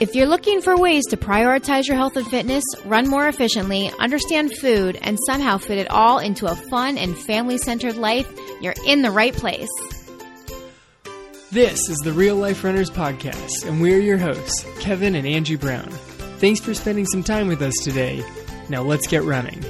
If 0.00 0.14
you're 0.14 0.28
looking 0.28 0.62
for 0.62 0.76
ways 0.76 1.06
to 1.06 1.16
prioritize 1.16 1.88
your 1.88 1.96
health 1.96 2.16
and 2.16 2.24
fitness, 2.24 2.62
run 2.84 3.08
more 3.08 3.26
efficiently, 3.26 3.90
understand 3.98 4.56
food, 4.56 4.96
and 5.02 5.18
somehow 5.26 5.58
fit 5.58 5.78
it 5.78 5.90
all 5.90 6.20
into 6.20 6.46
a 6.46 6.54
fun 6.54 6.96
and 6.96 7.18
family 7.18 7.58
centered 7.58 7.96
life, 7.96 8.32
you're 8.60 8.76
in 8.86 9.02
the 9.02 9.10
right 9.10 9.34
place. 9.34 9.68
This 11.50 11.88
is 11.88 11.98
the 11.98 12.12
Real 12.12 12.36
Life 12.36 12.62
Runners 12.62 12.90
Podcast, 12.90 13.66
and 13.66 13.80
we're 13.80 13.98
your 13.98 14.18
hosts, 14.18 14.64
Kevin 14.78 15.16
and 15.16 15.26
Angie 15.26 15.56
Brown. 15.56 15.90
Thanks 16.38 16.60
for 16.60 16.74
spending 16.74 17.06
some 17.06 17.24
time 17.24 17.48
with 17.48 17.60
us 17.60 17.74
today. 17.82 18.24
Now 18.68 18.82
let's 18.82 19.08
get 19.08 19.24
running. 19.24 19.64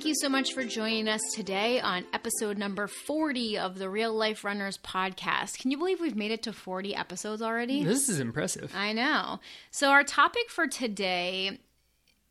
Thank 0.00 0.08
you 0.08 0.14
so 0.14 0.30
much 0.30 0.54
for 0.54 0.64
joining 0.64 1.08
us 1.08 1.20
today 1.34 1.78
on 1.78 2.06
episode 2.14 2.56
number 2.56 2.86
40 2.86 3.58
of 3.58 3.78
the 3.78 3.90
Real 3.90 4.14
Life 4.14 4.44
Runners 4.44 4.78
podcast. 4.78 5.58
Can 5.58 5.70
you 5.70 5.76
believe 5.76 6.00
we've 6.00 6.16
made 6.16 6.30
it 6.30 6.42
to 6.44 6.54
40 6.54 6.96
episodes 6.96 7.42
already? 7.42 7.84
This 7.84 8.08
is 8.08 8.18
impressive. 8.18 8.72
I 8.74 8.94
know. 8.94 9.40
So, 9.70 9.90
our 9.90 10.02
topic 10.02 10.48
for 10.48 10.66
today 10.66 11.58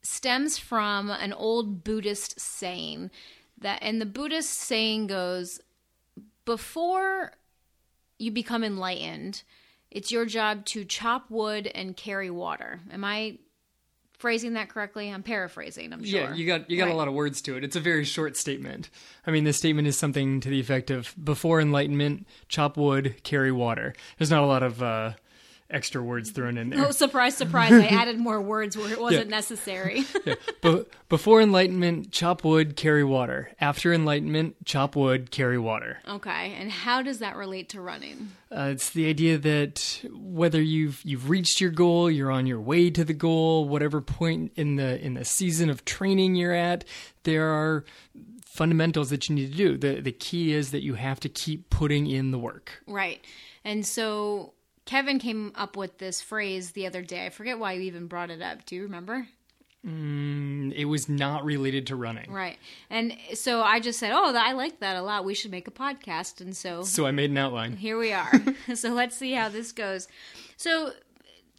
stems 0.01 0.57
from 0.57 1.11
an 1.11 1.31
old 1.31 1.83
Buddhist 1.83 2.41
saying 2.41 3.11
that, 3.59 3.77
and 3.83 4.01
the 4.01 4.07
Buddhist 4.07 4.49
saying 4.49 5.05
goes, 5.05 5.59
before 6.45 7.33
you 8.17 8.31
become 8.31 8.63
enlightened, 8.63 9.44
it's 9.91 10.11
your 10.11 10.25
job 10.25 10.66
to 10.66 10.85
chop 10.85 11.29
wood 11.29 11.67
and 11.67 11.95
carry 11.95 12.31
water. 12.31 12.79
Am 12.91 13.05
I 13.05 13.38
phrasing 14.20 14.53
that 14.53 14.70
correctly? 14.70 15.09
I'm 15.09 15.23
paraphrasing, 15.23 15.92
I'm 15.92 16.03
sure. 16.03 16.22
Yeah, 16.22 16.34
you 16.36 16.45
got 16.45 16.70
you 16.70 16.78
got 16.78 16.86
Right. 16.86 16.94
a 16.94 16.98
lot 16.98 17.08
of 17.08 17.14
words 17.16 17.42
to 17.44 17.58
it. 17.58 17.64
It's 17.64 17.75
a 17.75 17.80
very 17.80 18.03
short 18.06 18.38
statement. 18.38 18.89
I 19.25 19.31
mean, 19.31 19.44
the 19.45 19.53
statement 19.53 19.88
is 19.88 19.98
something 19.98 20.39
to 20.42 20.50
the 20.50 20.59
effect 20.59 20.92
of 20.92 21.16
before 21.22 21.59
enlightenment, 21.59 22.28
chop 22.47 22.78
wood, 22.78 23.16
carry 23.23 23.52
water. 23.52 23.94
There's 24.17 24.30
not 24.30 24.44
a 24.44 24.45
lot 24.47 24.62
of 24.62 24.84
uh, 24.84 25.14
extra 25.70 26.02
words 26.02 26.31
thrown 26.31 26.58
in 26.58 26.70
there. 26.72 26.88
Oh, 26.88 26.92
surprise, 26.92 27.38
surprise. 27.38 27.72
I 27.72 27.86
added 27.86 28.17
more 28.17 28.42
words 28.42 28.75
where 28.75 28.92
it 28.92 29.00
wasn't 29.00 29.30
Yeah. 29.30 29.36
necessary. 29.36 30.03
Be- 30.62 30.86
before 31.09 31.42
enlightenment, 31.42 32.12
chop 32.12 32.44
wood, 32.44 32.75
carry 32.75 33.03
water. 33.03 33.52
After 33.62 33.94
enlightenment, 33.94 34.56
chop 34.66 34.95
wood, 34.95 35.31
carry 35.31 35.58
water. 35.59 36.00
okay, 36.08 36.53
and 36.59 36.72
how 36.72 37.02
does 37.02 37.20
that 37.20 37.36
relate 37.36 37.70
to 37.70 37.81
running? 37.81 38.31
Uh, 38.52 38.70
it's 38.73 38.90
the 38.92 39.08
idea 39.08 39.38
that 39.38 40.02
whether 40.12 40.62
you've 40.62 41.02
you've 41.03 41.30
reached 41.30 41.62
your 41.62 41.72
goal, 41.72 42.09
you're 42.09 42.31
on 42.31 42.45
your 42.47 42.59
way 42.62 42.90
to 42.90 43.03
the 43.06 43.14
goal, 43.14 43.67
whatever 43.67 44.02
point 44.02 44.52
in 44.56 44.75
the 44.75 45.00
in 45.06 45.14
the 45.14 45.25
season 45.25 45.70
of 45.70 45.86
training 45.86 46.36
you're 46.36 46.53
at, 46.53 46.84
there 47.23 47.47
are 47.50 47.86
fundamentals 48.45 49.09
that 49.12 49.30
you 49.30 49.36
need 49.36 49.52
to 49.52 49.58
do. 49.58 49.78
The 49.78 50.02
the 50.02 50.12
key 50.12 50.53
is 50.53 50.72
that 50.72 50.84
you 50.84 50.95
have 50.95 51.20
to 51.22 51.30
keep 51.30 51.70
putting 51.70 52.08
in 52.08 52.31
the 52.31 52.40
work. 52.40 52.84
Right. 52.88 53.23
And 53.64 53.86
so 53.86 54.53
Kevin 54.89 55.19
came 55.19 55.51
up 55.53 55.77
with 55.77 55.99
this 55.99 56.19
phrase 56.19 56.71
the 56.71 56.87
other 56.87 57.03
day. 57.03 57.27
I 57.27 57.29
forget 57.29 57.59
why 57.59 57.73
you 57.73 57.81
even 57.81 58.07
brought 58.07 58.31
it 58.31 58.41
up. 58.41 58.65
Do 58.65 58.75
you 58.75 58.81
remember? 58.81 59.27
Mm, 59.85 60.73
It 60.75 60.85
was 60.85 61.07
not 61.07 61.45
related 61.45 61.85
to 61.87 61.95
running. 61.95 62.31
Right. 62.31 62.57
And 62.89 63.15
so 63.35 63.61
I 63.61 63.79
just 63.79 63.99
said, 63.99 64.11
"Oh, 64.11 64.33
I 64.35 64.53
like 64.53 64.79
that 64.79 64.95
a 64.97 65.03
lot. 65.03 65.25
We 65.25 65.35
should 65.35 65.51
make 65.51 65.67
a 65.67 65.71
podcast." 65.71 66.41
And 66.41 66.57
so 66.57 66.81
So 66.81 67.05
I 67.05 67.11
made 67.11 67.29
an 67.29 67.37
outline. 67.37 67.77
here 67.77 67.99
we 67.99 68.11
are. 68.11 68.31
so 68.75 68.89
let's 68.89 69.15
see 69.15 69.33
how 69.33 69.47
this 69.49 69.71
goes. 69.71 70.07
So 70.57 70.93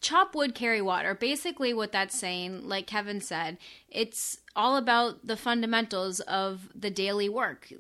chop 0.01 0.35
wood 0.35 0.55
carry 0.55 0.81
water. 0.81 1.15
Basically 1.15 1.75
what 1.75 1.93
that's 1.93 2.19
saying 2.19 2.69
like 2.69 2.87
kevin 2.87 3.21
said 3.21 3.59
it's 3.89 4.39
all 4.57 4.77
about 4.77 5.27
the 5.27 5.37
fundamentals 5.37 6.21
of 6.21 6.69
the 6.75 6.91
daily 6.91 7.29
work. 7.29 7.73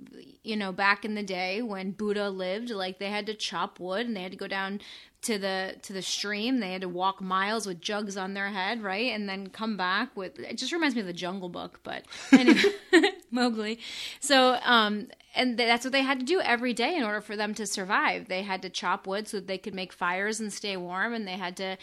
You 0.42 0.56
know 0.56 0.72
back 0.72 1.04
in 1.04 1.14
the 1.14 1.22
day 1.22 1.62
when 1.62 1.92
buddha 1.92 2.28
lived 2.28 2.70
like 2.70 2.98
they 2.98 3.10
had 3.10 3.26
to 3.26 3.34
chop 3.34 3.80
wood 3.80 4.06
and 4.06 4.16
they 4.16 4.22
had 4.22 4.32
to 4.32 4.38
go 4.38 4.46
down 4.46 4.80
to 5.22 5.38
the 5.38 5.76
to 5.82 5.92
the 5.92 6.02
stream. 6.02 6.60
They 6.60 6.72
had 6.72 6.82
to 6.82 6.88
walk 6.88 7.20
miles 7.20 7.66
with 7.66 7.80
jugs 7.80 8.16
on 8.16 8.34
their 8.34 8.50
head 8.50 8.82
right? 8.82 9.12
And 9.12 9.28
then 9.28 9.48
come 9.48 9.76
back 9.76 10.16
with 10.16 10.38
it 10.38 10.58
just 10.58 10.72
reminds 10.72 10.94
me 10.94 11.00
of 11.00 11.06
the 11.06 11.12
jungle 11.12 11.48
book 11.48 11.80
but 11.82 12.04
anyway 12.32 12.62
mowgli. 13.30 13.78
So 14.20 14.58
um 14.62 15.08
and 15.34 15.56
that's 15.56 15.84
what 15.84 15.92
they 15.92 16.02
had 16.02 16.18
to 16.18 16.26
do 16.26 16.40
every 16.40 16.74
day 16.74 16.96
in 16.96 17.04
order 17.04 17.20
for 17.20 17.36
them 17.36 17.54
to 17.54 17.66
survive. 17.66 18.28
They 18.28 18.42
had 18.42 18.62
to 18.62 18.70
chop 18.70 19.06
wood 19.06 19.28
so 19.28 19.36
that 19.38 19.46
they 19.46 19.58
could 19.58 19.74
make 19.74 19.92
fires 19.92 20.40
and 20.40 20.52
stay 20.52 20.76
warm 20.76 21.14
and 21.14 21.26
they 21.26 21.36
had 21.36 21.56
to 21.58 21.76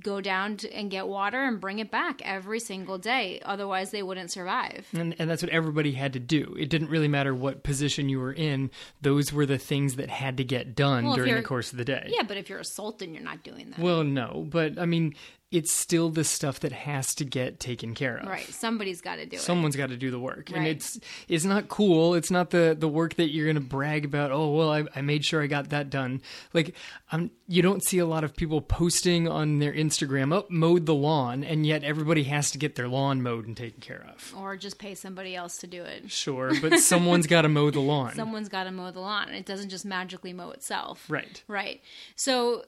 go 0.00 0.20
down 0.20 0.56
to, 0.56 0.72
and 0.74 0.90
get 0.90 1.06
water 1.06 1.42
and 1.44 1.60
bring 1.60 1.78
it 1.78 1.90
back 1.90 2.20
every 2.24 2.58
single 2.60 2.98
day 2.98 3.40
otherwise 3.44 3.90
they 3.90 4.02
wouldn't 4.02 4.30
survive 4.30 4.86
And, 4.92 5.14
and 5.18 5.30
that's 5.30 5.42
what 5.42 5.50
everybody 5.52 5.92
had 5.92 6.12
to 6.14 6.18
do. 6.20 6.56
It 6.58 6.68
didn't 6.68 6.88
really 6.90 7.08
matter 7.08 7.34
what 7.34 7.62
position 7.62 8.08
you 8.08 8.18
were 8.18 8.32
in. 8.32 8.70
Those 9.02 9.32
were 9.32 9.46
the 9.46 9.58
things 9.58 9.96
that 9.96 10.10
had 10.10 10.36
to 10.38 10.44
get 10.44 10.74
done 10.74 11.04
Well, 11.06 11.14
during 11.16 11.34
the 11.36 11.42
course 11.42 11.72
of 11.72 11.78
the 11.78 11.84
day. 11.84 12.06
yeah 12.08 12.22
but 12.22 12.36
if 12.36 12.48
you're 12.48 12.58
a 12.58 12.64
sultan 12.64 13.14
you're 13.14 13.22
not 13.22 13.42
doing 13.44 13.70
that 13.70 13.78
Well, 13.78 14.02
no, 14.04 14.46
but 14.50 14.78
I 14.78 14.86
mean, 14.86 15.14
it's 15.54 15.72
still 15.72 16.10
the 16.10 16.24
stuff 16.24 16.60
that 16.60 16.72
has 16.72 17.14
to 17.14 17.24
get 17.24 17.60
taken 17.60 17.94
care 17.94 18.16
of. 18.16 18.26
right 18.26 18.46
somebody's 18.52 19.00
got 19.00 19.16
to 19.16 19.26
do 19.26 19.36
it 19.36 19.40
Someone's 19.40 19.76
got 19.76 19.90
to 19.90 19.96
do 19.96 20.10
the 20.10 20.18
work, 20.18 20.50
and 20.50 20.66
it's 20.66 20.98
it's 21.28 21.44
not 21.44 21.68
cool. 21.68 22.14
It's 22.14 22.30
not 22.30 22.50
the 22.50 22.76
the 22.78 22.88
work 22.88 23.14
that 23.14 23.30
you're 23.32 23.46
going 23.46 23.54
to 23.54 23.60
brag 23.60 24.04
about. 24.04 24.32
Oh 24.32 24.50
well, 24.50 24.70
I, 24.70 24.84
I 24.96 25.00
made 25.00 25.24
sure 25.24 25.42
I 25.42 25.46
got 25.46 25.70
that 25.70 25.90
done. 25.90 26.20
Like, 26.52 26.74
I'm 27.12 27.30
you 27.46 27.62
don't 27.62 27.84
see 27.84 27.98
a 27.98 28.06
lot 28.06 28.24
of 28.24 28.34
people 28.34 28.60
posting 28.60 29.28
on 29.28 29.58
their 29.60 29.72
Instagram, 29.72 30.34
"Oh, 30.34 30.46
mowed 30.48 30.86
the 30.86 30.94
lawn," 30.94 31.44
and 31.44 31.64
yet 31.64 31.84
everybody 31.84 32.24
has 32.24 32.50
to 32.52 32.58
get 32.58 32.74
their 32.74 32.88
lawn 32.88 33.22
mowed 33.22 33.46
and 33.46 33.56
taken 33.56 33.80
care 33.80 34.04
of. 34.12 34.34
or 34.36 34.56
just 34.56 34.78
pay 34.78 34.94
somebody 34.94 35.36
else 35.36 35.58
to 35.58 35.66
do 35.66 35.82
it 35.82 36.10
Sure, 36.10 36.52
but 36.60 36.78
someone's 36.80 37.26
got 37.26 37.42
to 37.42 37.48
mow 37.48 37.70
the 37.70 37.80
lawn. 37.80 38.14
someone's 38.16 38.48
got 38.48 38.64
to 38.64 38.70
mow 38.72 38.90
the 38.90 39.00
lawn 39.00 39.28
it 39.30 39.46
doesn't 39.46 39.68
just 39.68 39.84
magically 39.84 40.32
mow 40.32 40.50
itself 40.50 41.04
Right. 41.08 41.42
Right. 41.46 41.80
So 42.16 42.64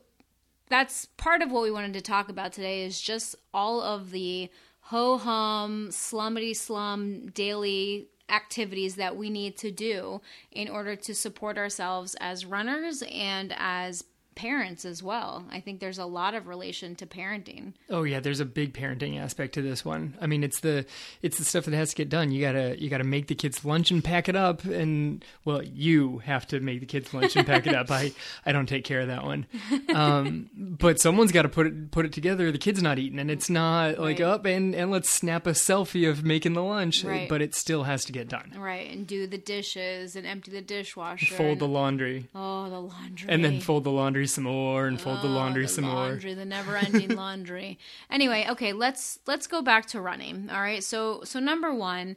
that's 0.69 1.06
part 1.16 1.43
of 1.43 1.50
what 1.50 1.62
we 1.62 1.71
wanted 1.71 1.94
to 1.94 2.00
talk 2.00 2.28
about 2.28 2.53
today 2.53 2.84
is 2.84 3.00
just 3.00 3.37
all 3.54 3.81
of 3.81 4.10
the 4.10 4.50
ho 4.81 5.19
hum, 5.19 5.88
slummity 5.91 6.54
slum 6.54 7.27
daily 7.31 8.09
activities 8.28 8.97
that 8.97 9.16
we 9.16 9.31
need 9.31 9.56
to 9.56 9.71
do 9.71 10.21
in 10.50 10.69
order 10.69 10.97
to 10.97 11.15
support 11.15 11.59
ourselves 11.59 12.16
as 12.21 12.44
runners 12.44 13.03
and 13.12 13.54
as 13.56 14.04
parents 14.36 14.84
as 14.84 15.02
well. 15.02 15.44
I 15.50 15.58
think 15.60 15.80
there's 15.80 15.98
a 15.98 16.04
lot 16.06 16.34
of 16.34 16.47
relation 16.47 16.94
to 16.97 17.06
parenting. 17.06 17.72
Oh 17.91 18.04
yeah, 18.04 18.20
there's 18.20 18.38
a 18.38 18.44
big 18.44 18.72
parenting 18.72 19.19
aspect 19.20 19.54
to 19.54 19.62
this 19.62 19.84
one. 19.84 20.16
I 20.20 20.26
mean, 20.28 20.44
it's 20.44 20.60
the 20.60 20.86
it's 21.22 21.38
the 21.38 21.44
stuff 21.44 21.64
that 21.64 21.74
has 21.74 21.91
to 21.91 21.97
get 21.97 22.08
done. 22.08 22.30
You 22.30 22.41
gotta 22.41 22.76
you 22.80 22.88
gotta 22.88 23.02
make 23.04 23.26
the 23.26 23.34
kids 23.34 23.64
lunch 23.64 23.91
and 23.91 24.04
pack 24.04 24.28
it 24.28 24.36
up, 24.36 24.64
and 24.64 25.24
well, 25.44 25.62
you 25.62 26.19
have 26.19 26.47
to 26.48 26.60
make 26.60 26.80
the 26.80 26.86
kids 26.86 27.12
lunch 27.12 27.34
and 27.34 27.44
pack 27.47 27.66
it 27.66 27.74
up. 27.74 27.91
I 27.91 28.12
I 28.44 28.52
don't 28.52 28.66
take 28.69 28.84
care 28.84 29.00
of 29.00 29.08
that 29.08 29.24
one, 29.24 29.47
um, 29.94 30.50
but 30.56 31.00
someone's 31.00 31.32
got 31.32 31.42
to 31.42 31.48
put 31.48 31.66
it 31.66 31.91
put 31.91 32.04
it 32.06 32.12
together. 32.12 32.53
The 32.53 32.58
kid's 32.58 32.82
not 32.82 32.98
eating, 32.98 33.18
and 33.18 33.30
it's 33.30 33.50
not 33.50 33.98
like 33.98 34.18
Right. 34.18 34.20
up 34.20 34.44
and 34.47 34.74
and 34.74 34.91
let's 34.91 35.10
snap 35.10 35.47
a 35.47 35.50
selfie 35.50 36.08
of 36.08 36.24
making 36.24 36.53
the 36.53 36.62
lunch, 36.62 37.04
Right. 37.04 37.28
but 37.28 37.42
it 37.42 37.54
still 37.54 37.84
has 37.84 38.04
to 38.04 38.12
get 38.12 38.28
done. 38.28 38.53
Right. 38.56 38.91
And 38.91 39.06
do 39.06 39.26
the 39.26 39.38
dishes 39.38 40.14
and 40.16 40.26
empty 40.26 40.50
the 40.50 40.60
dishwasher. 40.60 41.34
Fold 41.34 41.53
and- 41.53 41.60
the 41.60 41.68
laundry, 41.68 42.28
Oh, 42.34 42.68
the 42.68 42.80
laundry. 42.80 43.28
and 43.28 43.44
then 43.44 43.60
fold 43.60 43.84
the 43.84 43.91
laundry 43.91 44.25
some 44.26 44.44
more, 44.44 44.87
and 44.87 45.00
fold 45.00 45.22
the 45.22 45.28
Oh, 45.28 45.32
laundry 45.32 45.62
the 45.62 45.69
some 45.69 45.84
more. 45.84 45.94
laundry, 45.94 46.34
the 46.34 46.44
never-ending 46.44 47.10
laundry. 47.16 47.78
Anyway, 48.10 48.47
okay, 48.50 48.72
let's 48.72 49.19
let's 49.26 49.47
go 49.47 49.62
back 49.62 49.87
to 49.87 50.00
running. 50.00 50.48
All 50.50 50.60
right, 50.60 50.82
so 50.84 51.22
so 51.25 51.38
number 51.41 51.72
one, 51.75 52.16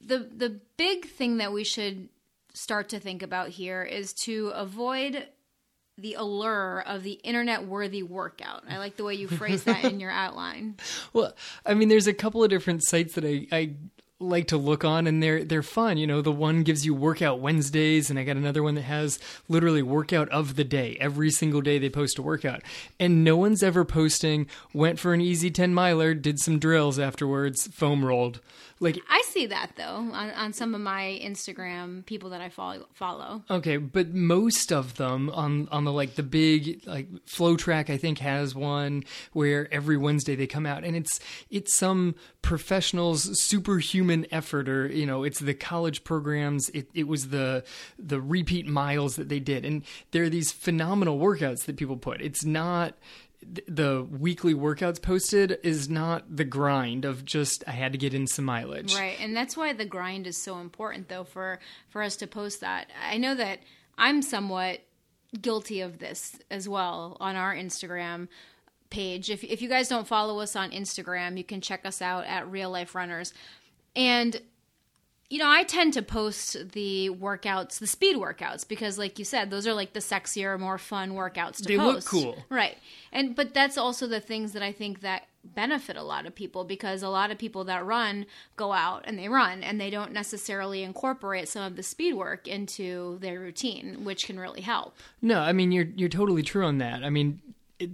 the 0.00 0.18
the 0.18 0.60
big 0.76 1.06
thing 1.06 1.38
that 1.38 1.52
we 1.52 1.64
should 1.64 2.08
start 2.52 2.88
to 2.90 3.00
think 3.00 3.22
about 3.22 3.48
here 3.48 3.82
is 3.82 4.12
to 4.12 4.48
avoid 4.54 5.26
the 5.96 6.14
allure 6.14 6.82
of 6.86 7.04
the 7.04 7.12
internet-worthy 7.12 8.02
workout. 8.02 8.64
I 8.68 8.78
like 8.78 8.96
the 8.96 9.04
way 9.04 9.14
you 9.14 9.28
phrase 9.28 9.62
that 9.64 9.84
in 9.84 10.00
your 10.04 10.10
outline. 10.10 10.76
Well, 11.12 11.34
I 11.64 11.74
mean, 11.74 11.88
there's 11.88 12.08
a 12.08 12.12
couple 12.12 12.42
of 12.42 12.50
different 12.50 12.82
sites 12.84 13.14
that 13.14 13.24
I, 13.24 13.46
I 13.52 13.70
like 14.20 14.46
to 14.48 14.56
look 14.56 14.84
on, 14.84 15.06
and 15.06 15.22
they're 15.22 15.44
they're 15.44 15.62
fun. 15.62 15.98
You 15.98 16.06
know, 16.06 16.22
the 16.22 16.32
one 16.32 16.62
gives 16.62 16.86
you 16.86 16.94
workout 16.94 17.40
Wednesdays, 17.40 18.10
and 18.10 18.18
I 18.18 18.24
got 18.24 18.36
another 18.36 18.62
one 18.62 18.74
that 18.76 18.82
has 18.82 19.18
literally 19.48 19.82
workout 19.82 20.28
of 20.30 20.56
the 20.56 20.64
day. 20.64 20.96
Every 21.00 21.30
single 21.30 21.60
day 21.60 21.78
they 21.78 21.90
post 21.90 22.18
a 22.18 22.22
workout, 22.22 22.62
and 22.98 23.24
no 23.24 23.36
one's 23.36 23.62
ever 23.62 23.84
posting 23.84 24.46
went 24.72 24.98
for 24.98 25.14
an 25.14 25.20
easy 25.20 25.50
ten 25.50 25.74
miler, 25.74 26.14
did 26.14 26.38
some 26.38 26.58
drills 26.58 26.98
afterwards, 26.98 27.66
foam 27.68 28.04
rolled. 28.04 28.40
Like 28.80 28.98
I 29.08 29.22
see 29.28 29.46
that 29.46 29.72
though 29.76 29.84
on, 29.84 30.30
on 30.30 30.52
some 30.52 30.74
of 30.74 30.80
my 30.80 31.20
Instagram 31.22 32.04
people 32.06 32.30
that 32.30 32.40
I 32.40 32.48
follow. 32.48 32.86
follow. 32.92 33.42
Okay, 33.50 33.76
but 33.76 34.12
most 34.12 34.72
of 34.72 34.96
them 34.96 35.30
on 35.30 35.68
on 35.70 35.84
the 35.84 35.92
like 35.92 36.16
the 36.16 36.22
big 36.22 36.82
like 36.86 37.08
FloTrack 37.26 37.88
I 37.90 37.96
think 37.96 38.18
has 38.18 38.54
one 38.54 39.04
where 39.32 39.72
every 39.72 39.96
Wednesday 39.96 40.34
they 40.34 40.46
come 40.46 40.66
out 40.66 40.84
and 40.84 40.96
it's 40.96 41.20
it's 41.50 41.76
some 41.76 42.14
professionals 42.42 43.30
superhuman 43.44 44.26
effort 44.30 44.68
or 44.68 44.86
you 44.86 45.06
know 45.06 45.22
it's 45.22 45.40
the 45.40 45.54
college 45.54 46.04
programs 46.04 46.68
it, 46.70 46.88
it 46.94 47.08
was 47.08 47.28
the 47.28 47.64
the 47.98 48.20
repeat 48.20 48.66
miles 48.66 49.16
that 49.16 49.28
they 49.28 49.40
did 49.40 49.64
and 49.64 49.82
there 50.10 50.24
are 50.24 50.28
these 50.28 50.52
phenomenal 50.52 51.18
workouts 51.18 51.64
that 51.64 51.76
people 51.76 51.96
put 51.96 52.20
it's 52.20 52.44
not 52.44 52.94
the 53.66 54.06
weekly 54.10 54.54
workouts 54.54 55.00
posted 55.00 55.58
is 55.62 55.88
not 55.88 56.36
the 56.36 56.44
grind 56.44 57.04
of 57.04 57.24
just 57.24 57.64
I 57.66 57.72
had 57.72 57.92
to 57.92 57.98
get 57.98 58.14
in 58.14 58.26
some 58.26 58.44
mileage. 58.44 58.94
Right. 58.94 59.16
And 59.20 59.36
that's 59.36 59.56
why 59.56 59.72
the 59.72 59.84
grind 59.84 60.26
is 60.26 60.36
so 60.36 60.58
important 60.58 61.08
though 61.08 61.24
for 61.24 61.58
for 61.88 62.02
us 62.02 62.16
to 62.16 62.26
post 62.26 62.60
that. 62.60 62.90
I 63.08 63.18
know 63.18 63.34
that 63.34 63.60
I'm 63.96 64.22
somewhat 64.22 64.80
guilty 65.40 65.80
of 65.80 65.98
this 65.98 66.38
as 66.50 66.68
well 66.68 67.16
on 67.20 67.36
our 67.36 67.54
Instagram 67.54 68.28
page. 68.90 69.30
If 69.30 69.44
if 69.44 69.60
you 69.62 69.68
guys 69.68 69.88
don't 69.88 70.06
follow 70.06 70.40
us 70.40 70.56
on 70.56 70.70
Instagram, 70.70 71.36
you 71.36 71.44
can 71.44 71.60
check 71.60 71.84
us 71.84 72.00
out 72.00 72.24
at 72.26 72.50
Real 72.50 72.70
Life 72.70 72.94
Runners. 72.94 73.32
And 73.96 74.40
you 75.30 75.38
know, 75.38 75.48
I 75.48 75.64
tend 75.64 75.94
to 75.94 76.02
post 76.02 76.72
the 76.72 77.10
workouts, 77.10 77.78
the 77.78 77.86
speed 77.86 78.16
workouts, 78.16 78.66
because, 78.66 78.98
like 78.98 79.18
you 79.18 79.24
said, 79.24 79.50
those 79.50 79.66
are 79.66 79.72
like 79.72 79.92
the 79.92 80.00
sexier, 80.00 80.58
more 80.60 80.78
fun 80.78 81.12
workouts 81.12 81.56
to 81.56 81.64
They 81.64 81.76
look 81.76 82.04
cool. 82.04 82.44
right? 82.50 82.76
And 83.10 83.34
but 83.34 83.54
that's 83.54 83.78
also 83.78 84.06
the 84.06 84.20
things 84.20 84.52
that 84.52 84.62
I 84.62 84.72
think 84.72 85.00
that 85.00 85.24
benefit 85.42 85.96
a 85.96 86.02
lot 86.02 86.24
of 86.24 86.34
people 86.34 86.64
because 86.64 87.02
a 87.02 87.08
lot 87.08 87.30
of 87.30 87.36
people 87.36 87.64
that 87.64 87.84
run 87.84 88.24
go 88.56 88.72
out 88.72 89.02
and 89.04 89.18
they 89.18 89.28
run 89.28 89.62
and 89.62 89.78
they 89.78 89.90
don't 89.90 90.10
necessarily 90.12 90.82
incorporate 90.82 91.48
some 91.48 91.62
of 91.62 91.76
the 91.76 91.82
speed 91.82 92.14
work 92.14 92.48
into 92.48 93.18
their 93.20 93.40
routine, 93.40 94.04
which 94.04 94.26
can 94.26 94.38
really 94.38 94.62
help. 94.62 94.96
No, 95.20 95.40
I 95.40 95.52
mean 95.52 95.72
you're 95.72 95.88
you're 95.96 96.08
totally 96.08 96.42
true 96.42 96.64
on 96.64 96.78
that. 96.78 97.02
I 97.02 97.10
mean, 97.10 97.40
it, 97.78 97.90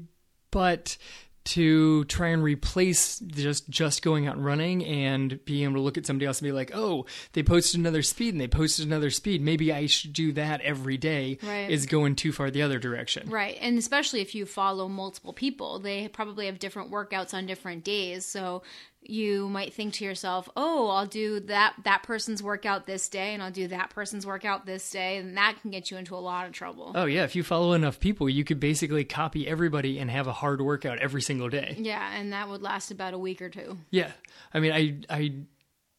but 0.50 0.96
to 1.42 2.04
try 2.04 2.28
and 2.28 2.42
replace 2.42 3.18
just 3.18 3.68
just 3.68 4.02
going 4.02 4.26
out 4.26 4.36
and 4.36 4.44
running 4.44 4.84
and 4.84 5.42
being 5.44 5.64
able 5.64 5.74
to 5.74 5.80
look 5.80 5.96
at 5.96 6.06
somebody 6.06 6.26
else 6.26 6.40
and 6.40 6.46
be 6.46 6.52
like, 6.52 6.70
oh, 6.74 7.06
they 7.32 7.42
posted 7.42 7.80
another 7.80 8.02
speed 8.02 8.34
and 8.34 8.40
they 8.40 8.48
posted 8.48 8.86
another 8.86 9.10
speed. 9.10 9.40
Maybe 9.40 9.72
I 9.72 9.86
should 9.86 10.12
do 10.12 10.32
that 10.32 10.60
every 10.60 10.98
day. 10.98 11.38
Right. 11.42 11.70
Is 11.70 11.86
going 11.86 12.16
too 12.16 12.32
far 12.32 12.50
the 12.50 12.62
other 12.62 12.78
direction. 12.78 13.30
Right. 13.30 13.56
And 13.60 13.78
especially 13.78 14.20
if 14.20 14.34
you 14.34 14.44
follow 14.46 14.88
multiple 14.88 15.32
people, 15.32 15.78
they 15.78 16.08
probably 16.08 16.46
have 16.46 16.58
different 16.58 16.90
workouts 16.90 17.32
on 17.32 17.46
different 17.46 17.84
days. 17.84 18.26
So 18.26 18.62
you 19.02 19.48
might 19.48 19.72
think 19.72 19.94
to 19.94 20.04
yourself, 20.04 20.48
"Oh, 20.56 20.88
I'll 20.88 21.06
do 21.06 21.40
that 21.40 21.74
that 21.84 22.02
person's 22.02 22.42
workout 22.42 22.86
this 22.86 23.08
day 23.08 23.34
and 23.34 23.42
I'll 23.42 23.50
do 23.50 23.66
that 23.68 23.90
person's 23.90 24.26
workout 24.26 24.66
this 24.66 24.88
day." 24.90 25.16
And 25.16 25.36
that 25.36 25.56
can 25.60 25.70
get 25.70 25.90
you 25.90 25.96
into 25.96 26.14
a 26.14 26.18
lot 26.18 26.46
of 26.46 26.52
trouble. 26.52 26.92
Oh 26.94 27.06
yeah, 27.06 27.24
if 27.24 27.34
you 27.34 27.42
follow 27.42 27.72
enough 27.72 27.98
people, 27.98 28.28
you 28.28 28.44
could 28.44 28.60
basically 28.60 29.04
copy 29.04 29.48
everybody 29.48 29.98
and 29.98 30.10
have 30.10 30.26
a 30.26 30.32
hard 30.32 30.60
workout 30.60 30.98
every 30.98 31.22
single 31.22 31.48
day. 31.48 31.76
Yeah, 31.78 32.14
and 32.14 32.32
that 32.32 32.48
would 32.48 32.62
last 32.62 32.90
about 32.90 33.14
a 33.14 33.18
week 33.18 33.40
or 33.40 33.48
two. 33.48 33.78
Yeah, 33.90 34.12
I 34.52 34.60
mean, 34.60 34.72
I 34.72 35.14
I 35.14 35.32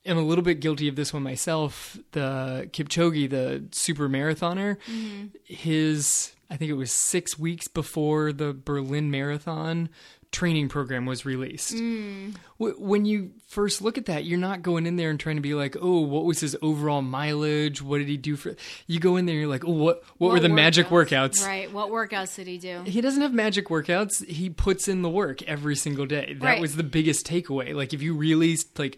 am 0.05 0.17
a 0.17 0.23
little 0.23 0.43
bit 0.43 0.59
guilty 0.59 0.87
of 0.87 0.95
this 0.95 1.13
one 1.13 1.23
myself. 1.23 1.97
The 2.11 2.69
Kipchoge, 2.71 3.29
the 3.29 3.65
super 3.71 4.09
marathoner, 4.09 4.77
mm-hmm. 4.87 5.27
his 5.43 6.33
I 6.51 6.57
think 6.57 6.69
it 6.69 6.75
was 6.75 6.91
six 6.91 7.39
weeks 7.39 7.69
before 7.69 8.33
the 8.33 8.53
Berlin 8.53 9.09
Marathon 9.09 9.89
training 10.31 10.69
program 10.69 11.05
was 11.05 11.25
released. 11.25 11.75
Mm. 11.75 12.35
Wh- 12.57 12.79
When 12.79 13.05
you 13.05 13.31
first 13.47 13.81
look 13.81 13.97
at 13.97 14.05
that, 14.05 14.23
you're 14.23 14.39
not 14.39 14.61
going 14.61 14.85
in 14.85 14.95
there 14.95 15.09
and 15.09 15.19
trying 15.19 15.35
to 15.35 15.41
be 15.41 15.53
like, 15.53 15.75
"Oh, 15.81 15.99
what 16.01 16.23
was 16.23 16.39
his 16.39 16.55
overall 16.61 17.01
mileage? 17.01 17.81
What 17.81 17.97
did 17.97 18.07
he 18.07 18.15
do 18.17 18.35
for?" 18.37 18.55
You 18.87 18.99
go 19.01 19.17
in 19.17 19.25
there, 19.25 19.33
and 19.33 19.41
you're 19.41 19.49
like, 19.49 19.65
"Oh, 19.65 19.71
what 19.73 20.03
what, 20.17 20.31
were 20.31 20.39
the 20.39 20.47
magic 20.49 20.87
workouts?" 20.87 21.45
Right. 21.45 21.71
What 21.71 21.89
workouts 21.89 22.35
did 22.37 22.47
he 22.47 22.57
do? 22.57 22.83
he 22.85 23.01
doesn't 23.01 23.21
have 23.21 23.33
magic 23.33 23.67
workouts 23.67 24.25
he 24.25 24.49
puts 24.49 24.87
in 24.87 25.01
the 25.01 25.09
work 25.09 25.41
every 25.43 25.75
single 25.75 26.05
day 26.05 26.33
that 26.39 26.45
Right. 26.45 26.61
was 26.61 26.75
the 26.77 26.83
biggest 26.83 27.25
takeaway 27.27 27.73
like 27.75 27.93
if 27.93 28.01
you 28.01 28.13
really 28.15 28.57
like 28.77 28.97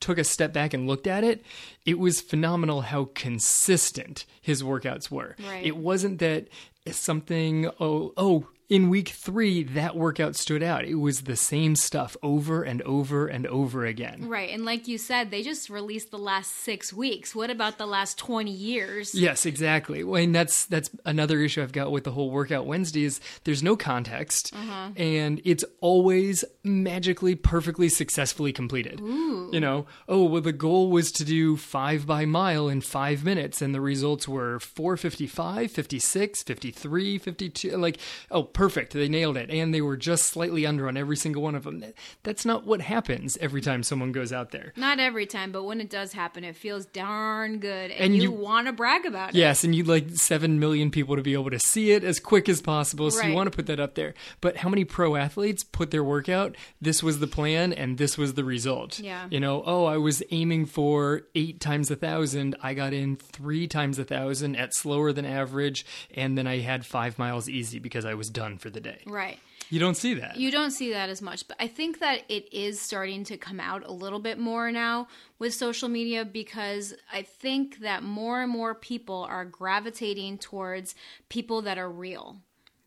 took 0.00 0.18
a 0.18 0.24
step 0.24 0.52
back 0.52 0.74
and 0.74 0.86
looked 0.86 1.06
at 1.06 1.22
it 1.24 1.44
it 1.86 1.98
was 1.98 2.20
phenomenal 2.20 2.80
how 2.82 3.10
consistent 3.14 4.24
his 4.40 4.62
workouts 4.62 5.10
were 5.10 5.36
Right. 5.46 5.64
it 5.64 5.76
wasn't 5.76 6.18
that 6.18 6.48
something 6.90 7.68
oh 7.80 8.12
oh 8.16 8.46
in 8.68 8.88
week 8.88 9.10
three 9.10 9.62
that 9.62 9.96
workout 9.96 10.34
stood 10.36 10.62
out 10.62 10.84
it 10.84 10.96
was 10.96 11.22
the 11.22 11.36
same 11.36 11.76
stuff 11.76 12.16
over 12.22 12.62
and 12.62 12.82
over 12.82 13.26
and 13.26 13.46
over 13.46 13.84
again 13.84 14.24
Right. 14.34 14.50
And 14.50 14.64
like 14.64 14.88
you 14.88 14.98
said, 14.98 15.30
they 15.30 15.42
just 15.42 15.70
released 15.70 16.10
the 16.10 16.18
last 16.18 16.52
6 16.64 16.92
weeks. 16.92 17.34
What 17.34 17.50
about 17.50 17.78
the 17.78 17.86
last 17.86 18.18
20 18.18 18.50
years? 18.50 19.14
Yes, 19.14 19.46
exactly. 19.46 20.02
Well, 20.04 20.22
and 20.22 20.34
that's 20.34 20.64
that's 20.66 20.90
another 21.04 21.40
issue 21.40 21.62
I've 21.62 21.72
got 21.72 21.92
with 21.92 22.04
the 22.04 22.12
whole 22.12 22.30
workout 22.30 22.66
Wednesday 22.66 23.04
is 23.04 23.20
there's 23.44 23.62
no 23.62 23.76
context, 23.76 24.52
uh-huh. 24.54 24.90
and 24.96 25.40
it's 25.44 25.64
always 25.80 26.44
magically, 26.62 27.34
perfectly, 27.34 27.88
successfully 27.88 28.52
completed. 28.52 29.00
You 29.00 29.60
know, 29.60 29.86
oh 30.08 30.24
well, 30.24 30.42
the 30.42 30.52
goal 30.52 30.90
was 30.90 31.12
to 31.12 31.24
do 31.24 31.56
five 31.56 32.06
by 32.06 32.24
mile 32.24 32.68
in 32.68 32.80
five 32.80 33.24
minutes, 33.24 33.62
and 33.62 33.74
the 33.74 33.80
results 33.80 34.26
were 34.26 34.58
455, 34.58 35.70
56, 35.70 36.42
53, 36.42 37.18
52. 37.18 37.76
Like, 37.76 37.98
oh, 38.30 38.42
perfect, 38.54 38.92
they 38.94 39.08
nailed 39.08 39.36
it, 39.36 39.50
and 39.50 39.74
they 39.74 39.82
were 39.82 39.96
just 39.96 40.24
slightly 40.24 40.64
under 40.64 40.88
on 40.88 40.96
every 40.96 41.16
single 41.16 41.42
one 41.42 41.54
of 41.54 41.64
them. 41.64 41.84
That's 42.22 42.44
not 42.46 42.64
what 42.64 42.80
happens 42.80 43.36
every 43.40 43.60
time 43.60 43.82
someone 43.82 44.12
goes 44.12 44.32
out 44.32 44.50
there. 44.52 44.72
Not 44.76 44.98
every 44.98 45.26
time, 45.26 45.52
but 45.52 45.64
when 45.64 45.80
it 45.80 45.90
does 45.90 46.12
happen, 46.14 46.44
it 46.44 46.56
feels 46.56 46.86
darn 46.86 47.58
good, 47.58 47.90
and, 47.90 48.00
And 48.04 48.16
you, 48.16 48.22
you- 48.22 48.32
want 48.32 48.66
to 48.66 48.72
brag 48.72 49.04
about 49.04 49.30
it. 49.30 49.34
Yes, 49.36 49.64
and 49.64 49.74
you'd 49.74 49.86
like 49.88 50.10
7 50.10 50.58
million 50.58 50.90
people 50.90 51.16
to 51.16 51.22
be 51.22 51.32
able 51.34 51.50
to 51.50 51.58
see 51.58 51.90
it 51.92 52.02
as 52.04 52.18
quick 52.20 52.48
as 52.48 52.62
possible. 52.62 53.10
So 53.10 53.26
you 53.26 53.34
want 53.34 53.50
to 53.50 53.56
put 53.56 53.66
that 53.66 53.80
up 53.80 53.94
there. 53.94 54.14
But 54.40 54.58
how 54.58 54.68
many 54.68 54.84
pro 54.84 55.16
athletes 55.16 55.64
put 55.64 55.90
their 55.90 56.04
workout? 56.04 56.56
This 56.80 57.02
was 57.02 57.18
the 57.18 57.26
plan 57.26 57.72
and 57.72 57.98
this 57.98 58.16
was 58.16 58.34
the 58.34 58.44
result. 58.44 58.98
Yeah. 59.00 59.26
You 59.30 59.40
know, 59.40 59.62
oh, 59.66 59.84
I 59.86 59.96
was 59.96 60.22
aiming 60.30 60.66
for 60.66 61.22
eight 61.34 61.58
times 61.60 61.90
a 61.90 61.96
thousand. 61.96 62.56
I 62.62 62.74
got 62.74 62.92
in 62.92 63.16
three 63.16 63.66
times 63.66 63.98
a 63.98 64.04
thousand 64.04 64.56
at 64.56 64.74
slower 64.74 65.12
than 65.12 65.24
average. 65.24 65.84
And 66.14 66.36
then 66.38 66.46
I 66.46 66.58
had 66.60 66.86
five 66.86 67.18
miles 67.18 67.48
easy 67.48 67.78
because 67.78 68.04
I 68.04 68.14
was 68.14 68.30
done 68.30 68.43
for 68.58 68.70
the 68.70 68.80
day. 68.80 69.02
Right. 69.06 69.38
You 69.70 69.80
don't 69.80 69.96
see 69.96 70.14
that. 70.14 70.36
You 70.36 70.50
don't 70.50 70.70
see 70.70 70.92
that 70.92 71.08
as 71.08 71.22
much, 71.22 71.48
but 71.48 71.56
I 71.58 71.68
think 71.68 72.00
that 72.00 72.22
it 72.28 72.52
is 72.52 72.80
starting 72.80 73.24
to 73.24 73.36
come 73.36 73.58
out 73.58 73.84
a 73.84 73.92
little 73.92 74.18
bit 74.18 74.38
more 74.38 74.70
now 74.70 75.08
with 75.38 75.54
social 75.54 75.88
media 75.88 76.24
because 76.24 76.94
I 77.12 77.22
think 77.22 77.78
that 77.80 78.02
more 78.02 78.42
and 78.42 78.52
more 78.52 78.74
people 78.74 79.26
are 79.28 79.44
gravitating 79.44 80.38
towards 80.38 80.94
people 81.28 81.62
that 81.62 81.78
are 81.78 81.90
real. 81.90 82.40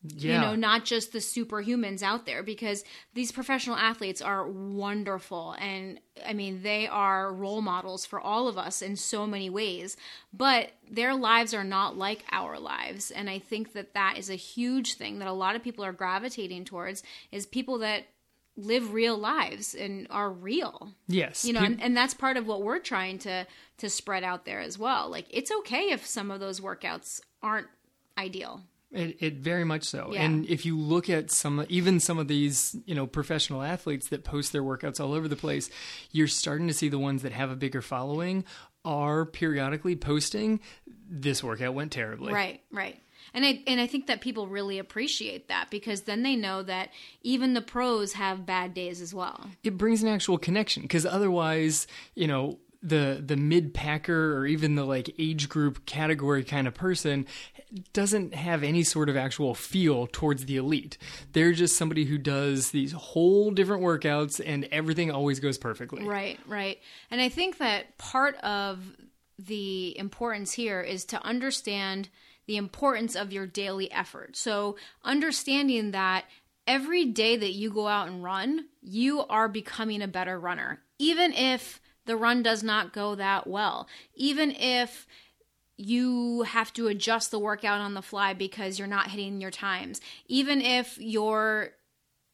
Yeah. 0.03 0.35
You 0.35 0.41
know, 0.41 0.55
not 0.55 0.85
just 0.85 1.11
the 1.11 1.19
superhumans 1.19 2.03
out 2.03 2.25
there 2.25 2.43
because 2.43 2.83
these 3.13 3.31
professional 3.31 3.75
athletes 3.75 4.21
are 4.21 4.47
wonderful 4.47 5.55
and 5.59 5.99
I 6.25 6.33
mean, 6.33 6.61
they 6.63 6.87
are 6.87 7.33
role 7.33 7.61
models 7.61 8.05
for 8.05 8.19
all 8.19 8.47
of 8.47 8.57
us 8.57 8.81
in 8.81 8.95
so 8.95 9.27
many 9.27 9.49
ways, 9.49 9.97
but 10.33 10.71
their 10.89 11.15
lives 11.15 11.53
are 11.53 11.63
not 11.63 11.97
like 11.97 12.23
our 12.31 12.59
lives. 12.59 13.11
And 13.11 13.29
I 13.29 13.39
think 13.39 13.73
that 13.73 13.93
that 13.93 14.17
is 14.17 14.29
a 14.29 14.35
huge 14.35 14.95
thing 14.95 15.19
that 15.19 15.27
a 15.27 15.33
lot 15.33 15.55
of 15.55 15.63
people 15.63 15.83
are 15.83 15.93
gravitating 15.93 16.65
towards 16.65 17.03
is 17.31 17.45
people 17.45 17.79
that 17.79 18.05
live 18.55 18.91
real 18.93 19.17
lives 19.17 19.75
and 19.75 20.07
are 20.09 20.31
real 20.31 20.91
yes. 21.07 21.45
you 21.45 21.53
know 21.53 21.59
and, 21.59 21.79
and 21.79 21.95
that's 21.95 22.15
part 22.15 22.37
of 22.37 22.47
what 22.47 22.63
we're 22.63 22.79
trying 22.79 23.19
to 23.19 23.45
to 23.77 23.87
spread 23.87 24.23
out 24.23 24.45
there 24.45 24.59
as 24.59 24.79
well 24.79 25.11
like 25.11 25.27
it's 25.29 25.51
okay 25.51 25.91
if 25.91 26.03
some 26.03 26.31
of 26.31 26.39
those 26.39 26.59
workouts 26.59 27.21
aren't 27.43 27.67
ideal 28.17 28.63
It, 28.91 29.17
it 29.19 29.33
very 29.35 29.65
much 29.65 29.83
so. 29.83 30.11
Yeah. 30.13 30.23
And 30.23 30.45
if 30.45 30.65
you 30.65 30.79
look 30.79 31.09
at 31.09 31.29
some, 31.29 31.65
even 31.67 31.99
some 31.99 32.17
of 32.19 32.27
these, 32.27 32.75
you 32.85 32.95
know, 32.95 33.05
professional 33.05 33.61
athletes 33.61 34.07
that 34.09 34.23
post 34.23 34.53
their 34.53 34.63
workouts 34.63 34.99
all 35.01 35.13
over 35.13 35.27
the 35.27 35.35
place, 35.35 35.69
you're 36.11 36.27
starting 36.27 36.67
to 36.67 36.73
see 36.73 36.87
the 36.87 36.99
ones 36.99 37.21
that 37.23 37.33
have 37.33 37.51
a 37.51 37.55
bigger 37.55 37.81
following 37.81 38.45
are 38.85 39.25
periodically 39.25 39.97
posting. 39.97 40.61
This 41.09 41.43
workout 41.43 41.73
went 41.73 41.91
terribly. 41.91 42.33
Right, 42.33 42.61
right. 42.71 42.97
And 43.33 43.45
I 43.45 43.61
and 43.67 43.81
I 43.81 43.87
think 43.87 44.07
that 44.07 44.21
people 44.21 44.47
really 44.47 44.79
appreciate 44.79 45.49
that 45.49 45.69
because 45.69 46.01
then 46.01 46.23
they 46.23 46.35
know 46.35 46.63
that 46.63 46.89
even 47.23 47.53
the 47.53 47.61
pros 47.61 48.13
have 48.13 48.45
bad 48.45 48.73
days 48.73 49.01
as 49.01 49.13
well. 49.13 49.47
It 49.63 49.77
brings 49.77 50.01
an 50.01 50.09
actual 50.09 50.37
connection 50.37 50.83
because 50.83 51.05
otherwise, 51.05 51.87
you 52.15 52.27
know, 52.27 52.57
the 52.81 53.21
the 53.25 53.35
mid 53.35 53.73
packer 53.73 54.37
or 54.37 54.45
even 54.45 54.75
the 54.75 54.85
like 54.85 55.13
age 55.17 55.49
group 55.49 55.85
category 55.85 56.43
kind 56.43 56.67
of 56.67 56.73
person 56.73 57.25
doesn't 57.93 58.33
have 58.33 58.63
any 58.63 58.83
sort 58.83 59.09
of 59.09 59.17
actual 59.17 59.53
feel 59.53 60.07
towards 60.07 60.45
the 60.45 60.55
elite. 60.57 60.97
They're 61.33 61.51
just 61.51 61.75
somebody 61.75 62.05
who 62.05 62.17
does 62.17 62.71
these 62.71 62.93
whole 62.93 63.51
different 63.51 63.83
workouts 63.83 64.41
and 64.43 64.65
everything 64.71 65.11
always 65.11 65.39
goes 65.39 65.57
perfectly. 65.57 66.05
Right, 66.05 66.39
right. 66.47 66.79
And 67.11 67.19
I 67.19 67.29
think 67.29 67.57
that 67.57 67.97
part 67.97 68.35
of 68.37 68.79
the 69.37 69.97
importance 69.97 70.53
here 70.53 70.81
is 70.81 71.05
to 71.05 71.23
understand 71.23 72.09
the 72.47 72.57
importance 72.57 73.15
of 73.15 73.33
your 73.33 73.45
daily 73.45 73.91
effort. 73.91 74.35
So, 74.35 74.77
understanding 75.03 75.91
that 75.91 76.25
every 76.65 77.05
day 77.05 77.35
that 77.37 77.51
you 77.51 77.69
go 77.69 77.87
out 77.87 78.07
and 78.07 78.23
run, 78.23 78.65
you 78.81 79.25
are 79.25 79.47
becoming 79.47 80.01
a 80.01 80.07
better 80.07 80.39
runner. 80.39 80.81
Even 80.97 81.33
if 81.33 81.81
the 82.07 82.17
run 82.17 82.41
does 82.43 82.63
not 82.63 82.93
go 82.93 83.15
that 83.15 83.47
well, 83.47 83.87
even 84.15 84.51
if 84.51 85.07
you 85.77 86.41
have 86.43 86.73
to 86.73 86.87
adjust 86.87 87.29
the 87.29 87.39
workout 87.39 87.79
on 87.79 87.93
the 87.93 88.01
fly 88.01 88.33
because 88.33 88.79
you're 88.79 88.87
not 88.87 89.11
hitting 89.11 89.39
your 89.39 89.51
times, 89.51 90.01
even 90.27 90.61
if 90.61 90.97
your 90.99 91.69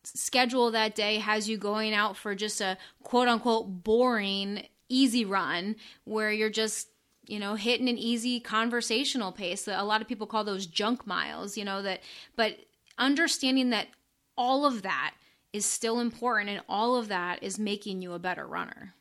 schedule 0.04 0.72
that 0.72 0.96
day 0.96 1.18
has 1.18 1.50
you 1.50 1.58
going 1.58 1.94
out 1.94 2.16
for 2.18 2.36
just 2.36 2.62
a 2.62 2.78
quote 3.04 3.28
unquote 3.28 3.84
boring 3.84 4.66
easy 4.90 5.26
run 5.26 5.76
where 6.04 6.32
you're 6.32 6.50
just 6.50 6.90
you 7.26 7.40
know 7.40 7.56
hitting 7.56 7.88
an 7.88 7.98
easy 7.98 8.40
conversational 8.40 9.32
pace 9.32 9.64
That 9.64 9.82
a 9.82 9.86
lot 9.86 10.02
of 10.02 10.08
people 10.10 10.28
call 10.28 10.44
those 10.44 10.66
junk 10.66 11.08
miles 11.08 11.58
you 11.58 11.64
know 11.64 11.82
that 11.82 12.02
but 12.36 12.58
understanding 12.98 13.70
that 13.70 13.88
all 14.38 14.66
of 14.66 14.82
that 14.82 15.14
is 15.54 15.66
still 15.66 16.00
important 16.00 16.50
and 16.50 16.62
all 16.68 16.96
of 16.96 17.08
that 17.08 17.42
is 17.44 17.60
making 17.60 18.02
you 18.02 18.14
a 18.14 18.20
better 18.20 18.46
runner. 18.46 18.96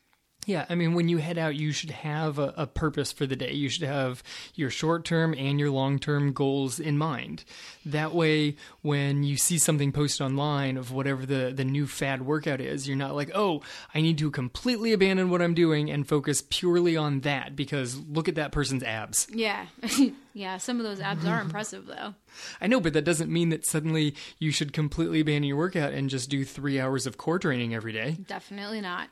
Yeah, 0.45 0.67
I 0.69 0.75
mean, 0.75 0.95
when 0.95 1.09
you 1.09 1.19
head 1.19 1.39
out, 1.39 1.55
you 1.55 1.71
should 1.71 1.91
have 1.91 2.39
a, 2.41 2.53
a 2.57 2.67
purpose 2.67 3.13
for 3.13 3.27
the 3.27 3.37
day. 3.37 3.53
You 3.53 3.69
should 3.69 3.85
have 3.85 4.25
your 4.57 4.71
short 4.71 5.05
term 5.05 5.35
and 5.39 5.61
your 5.61 5.71
long 5.71 6.01
term 6.01 6.33
goals 6.33 6.81
in 6.81 6.99
mind. 6.99 7.45
That 7.87 8.13
way, 8.13 8.57
when 8.81 9.23
you 9.23 9.37
see 9.37 9.57
something 9.59 9.93
posted 9.93 10.27
online 10.27 10.77
of 10.77 10.91
whatever 10.91 11.25
the, 11.25 11.53
the 11.55 11.65
new 11.65 11.87
fad 11.87 12.23
workout 12.27 12.61
is, 12.61 12.89
you're 12.89 12.97
not 12.97 13.15
like, 13.15 13.31
oh, 13.35 13.63
I 13.95 14.01
need 14.01 14.19
to 14.19 14.33
completely 14.33 14.93
abandon 14.93 15.31
what 15.31 15.41
I'm 15.41 15.55
doing 15.55 15.89
and 15.91 16.09
focus 16.09 16.43
purely 16.51 16.97
on 16.97 17.21
that 17.21 17.55
because 17.55 17.97
look 17.97 18.29
at 18.29 18.35
that 18.35 18.51
person's 18.51 18.83
abs. 18.83 19.29
Yeah. 19.33 19.67
yeah, 20.35 20.57
some 20.57 20.79
of 20.79 20.85
those 20.85 21.01
abs 21.01 21.25
are 21.25 21.41
impressive, 21.41 21.87
though. 21.87 22.15
I 22.61 22.67
know, 22.67 22.81
but 22.81 22.95
that 22.95 23.05
doesn't 23.05 23.31
mean 23.31 23.51
that 23.51 23.65
suddenly 23.65 24.17
you 24.41 24.51
should 24.51 24.73
completely 24.73 25.21
abandon 25.21 25.45
your 25.45 25.57
workout 25.57 25.93
and 25.93 26.11
just 26.11 26.31
do 26.31 26.45
three 26.45 26.81
hours 26.81 27.07
of 27.07 27.17
core 27.17 27.39
training 27.39 27.77
every 27.77 27.93
day. 27.93 28.17
Definitely 28.27 28.81
not. 28.81 29.09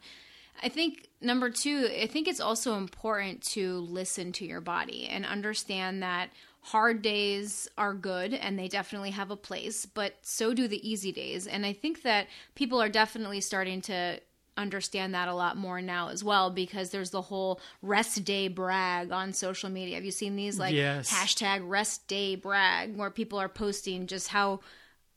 I 0.63 0.69
think 0.69 1.09
number 1.21 1.51
two, 1.51 1.89
I 2.01 2.07
think 2.07 2.29
it's 2.29 2.41
also 2.41 2.75
important 2.75 3.43
to 3.53 3.79
listen 3.81 4.33
to 4.33 4.45
your 4.45 4.61
body 4.61 5.07
and 5.07 5.25
understand 5.27 6.03
that 6.03 6.31
hard 6.63 7.03
days 7.03 7.69
are 7.79 7.95
good 7.95 8.35
and 8.35 8.59
they 8.59 8.69
definitely 8.69 9.11
have 9.11 9.31
a 9.31 9.37
place, 9.37 9.87
but 9.87 10.17
so 10.23 10.53
do 10.53 10.69
the 10.69 10.89
easy 10.89 11.11
days. 11.13 11.47
And 11.47 11.65
I 11.65 11.73
think 11.73 12.03
that 12.03 12.27
people 12.55 12.81
are 12.81 12.89
definitely 12.89 13.41
starting 13.41 13.81
to 13.83 14.21
understand 14.57 15.15
that 15.15 15.29
a 15.29 15.35
lot 15.35 15.57
more 15.57 15.81
now 15.81 16.09
as 16.09 16.23
well 16.23 16.51
because 16.51 16.91
there's 16.91 17.11
the 17.11 17.23
whole 17.23 17.61
rest 17.81 18.25
day 18.25 18.47
brag 18.49 19.11
on 19.11 19.33
social 19.33 19.71
media. 19.71 19.95
Have 19.95 20.05
you 20.05 20.11
seen 20.11 20.37
these 20.37 20.59
like 20.59 20.75
Yes. 20.75 21.11
hashtag 21.11 21.61
rest 21.65 22.07
day 22.09 22.35
brag 22.37 22.97
where 22.97 23.11
people 23.11 23.39
are 23.41 23.49
posting 23.49 24.07
just 24.07 24.29
how 24.29 24.61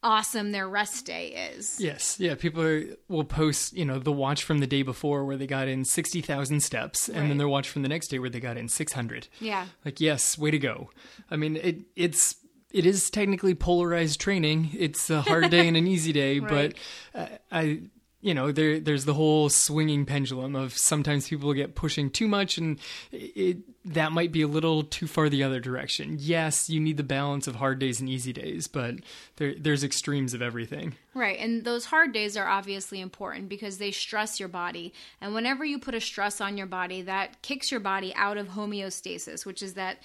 awesome 0.03 0.51
their 0.51 0.67
rest 0.69 1.05
day 1.05 1.51
is? 1.55 1.79
Yes, 1.79 2.19
yeah. 2.19 2.35
People 2.35 2.61
are, 2.63 2.83
will 3.07 3.23
post, 3.23 3.73
you 3.73 3.85
know, 3.85 3.97
the 3.99 4.11
watch 4.11 4.43
from 4.43 4.59
the 4.59 4.67
day 4.67 4.83
before 4.83 5.25
where 5.25 5.37
they 5.37 5.47
got 5.47 5.67
in 5.67 5.85
sixty 5.85 6.21
thousand 6.21 6.59
steps, 6.61 7.07
and 7.07 7.17
Right. 7.17 7.27
then 7.29 7.37
their 7.37 7.47
watch 7.47 7.69
from 7.69 7.81
the 7.81 7.89
next 7.89 8.09
day 8.09 8.19
where 8.19 8.29
they 8.29 8.39
got 8.39 8.57
in 8.57 8.67
six 8.69 8.93
hundred. 8.93 9.27
Yeah. 9.39 9.65
Like, 9.85 9.99
yes, 10.01 10.37
way 10.37 10.51
to 10.51 10.59
go. 10.59 10.89
I 11.31 11.35
mean, 11.37 11.55
it 11.55 11.79
it's 11.95 12.35
it 12.71 12.85
is 12.85 13.09
technically 13.09 13.55
polarized 13.55 14.19
training. 14.19 14.69
It's 14.77 15.09
a 15.09 15.21
hard 15.21 15.49
day 15.49 15.67
and 15.67 15.77
an 15.77 15.87
easy 15.87 16.11
day, 16.11 16.39
Right. 16.41 16.75
but 17.13 17.19
uh, 17.19 17.27
I. 17.51 17.81
You 18.23 18.33
know, 18.33 18.53
there 18.53 18.79
there's 18.79 19.03
the 19.03 19.13
whole 19.13 19.49
swinging 19.49 20.05
pendulum 20.05 20.55
of 20.55 20.77
sometimes 20.77 21.27
people 21.27 21.53
get 21.53 21.75
pushing 21.75 22.09
too 22.09 22.27
much, 22.27 22.57
and 22.57 22.79
it 23.11 23.57
that 23.85 24.13
might 24.13 24.31
be 24.31 24.41
a 24.41 24.47
little 24.47 24.83
too 24.83 25.07
far 25.07 25.27
the 25.27 25.43
other 25.43 25.59
direction. 25.59 26.15
Yes, 26.19 26.69
you 26.69 26.79
need 26.79 26.95
the 26.95 27.03
balance 27.03 27.47
of 27.47 27.55
hard 27.55 27.79
days 27.79 27.99
and 27.99 28.09
easy 28.09 28.31
days, 28.31 28.67
but 28.67 28.95
there 29.35 29.53
there's 29.59 29.83
extremes 29.83 30.33
of 30.33 30.41
everything. 30.41 30.95
Right. 31.13 31.37
And 31.37 31.65
those 31.65 31.85
hard 31.85 32.13
days 32.13 32.37
are 32.37 32.47
obviously 32.47 33.01
important 33.01 33.49
because 33.49 33.77
they 33.77 33.91
stress 33.91 34.39
your 34.39 34.49
body. 34.49 34.93
And 35.19 35.33
whenever 35.33 35.65
you 35.65 35.77
put 35.77 35.93
a 35.93 36.01
stress 36.01 36.39
on 36.39 36.57
your 36.57 36.65
body, 36.65 37.01
that 37.03 37.41
kicks 37.41 37.71
your 37.71 37.81
body 37.81 38.15
out 38.15 38.37
of 38.37 38.47
homeostasis, 38.47 39.45
which 39.45 39.61
is 39.61 39.73
that 39.73 39.97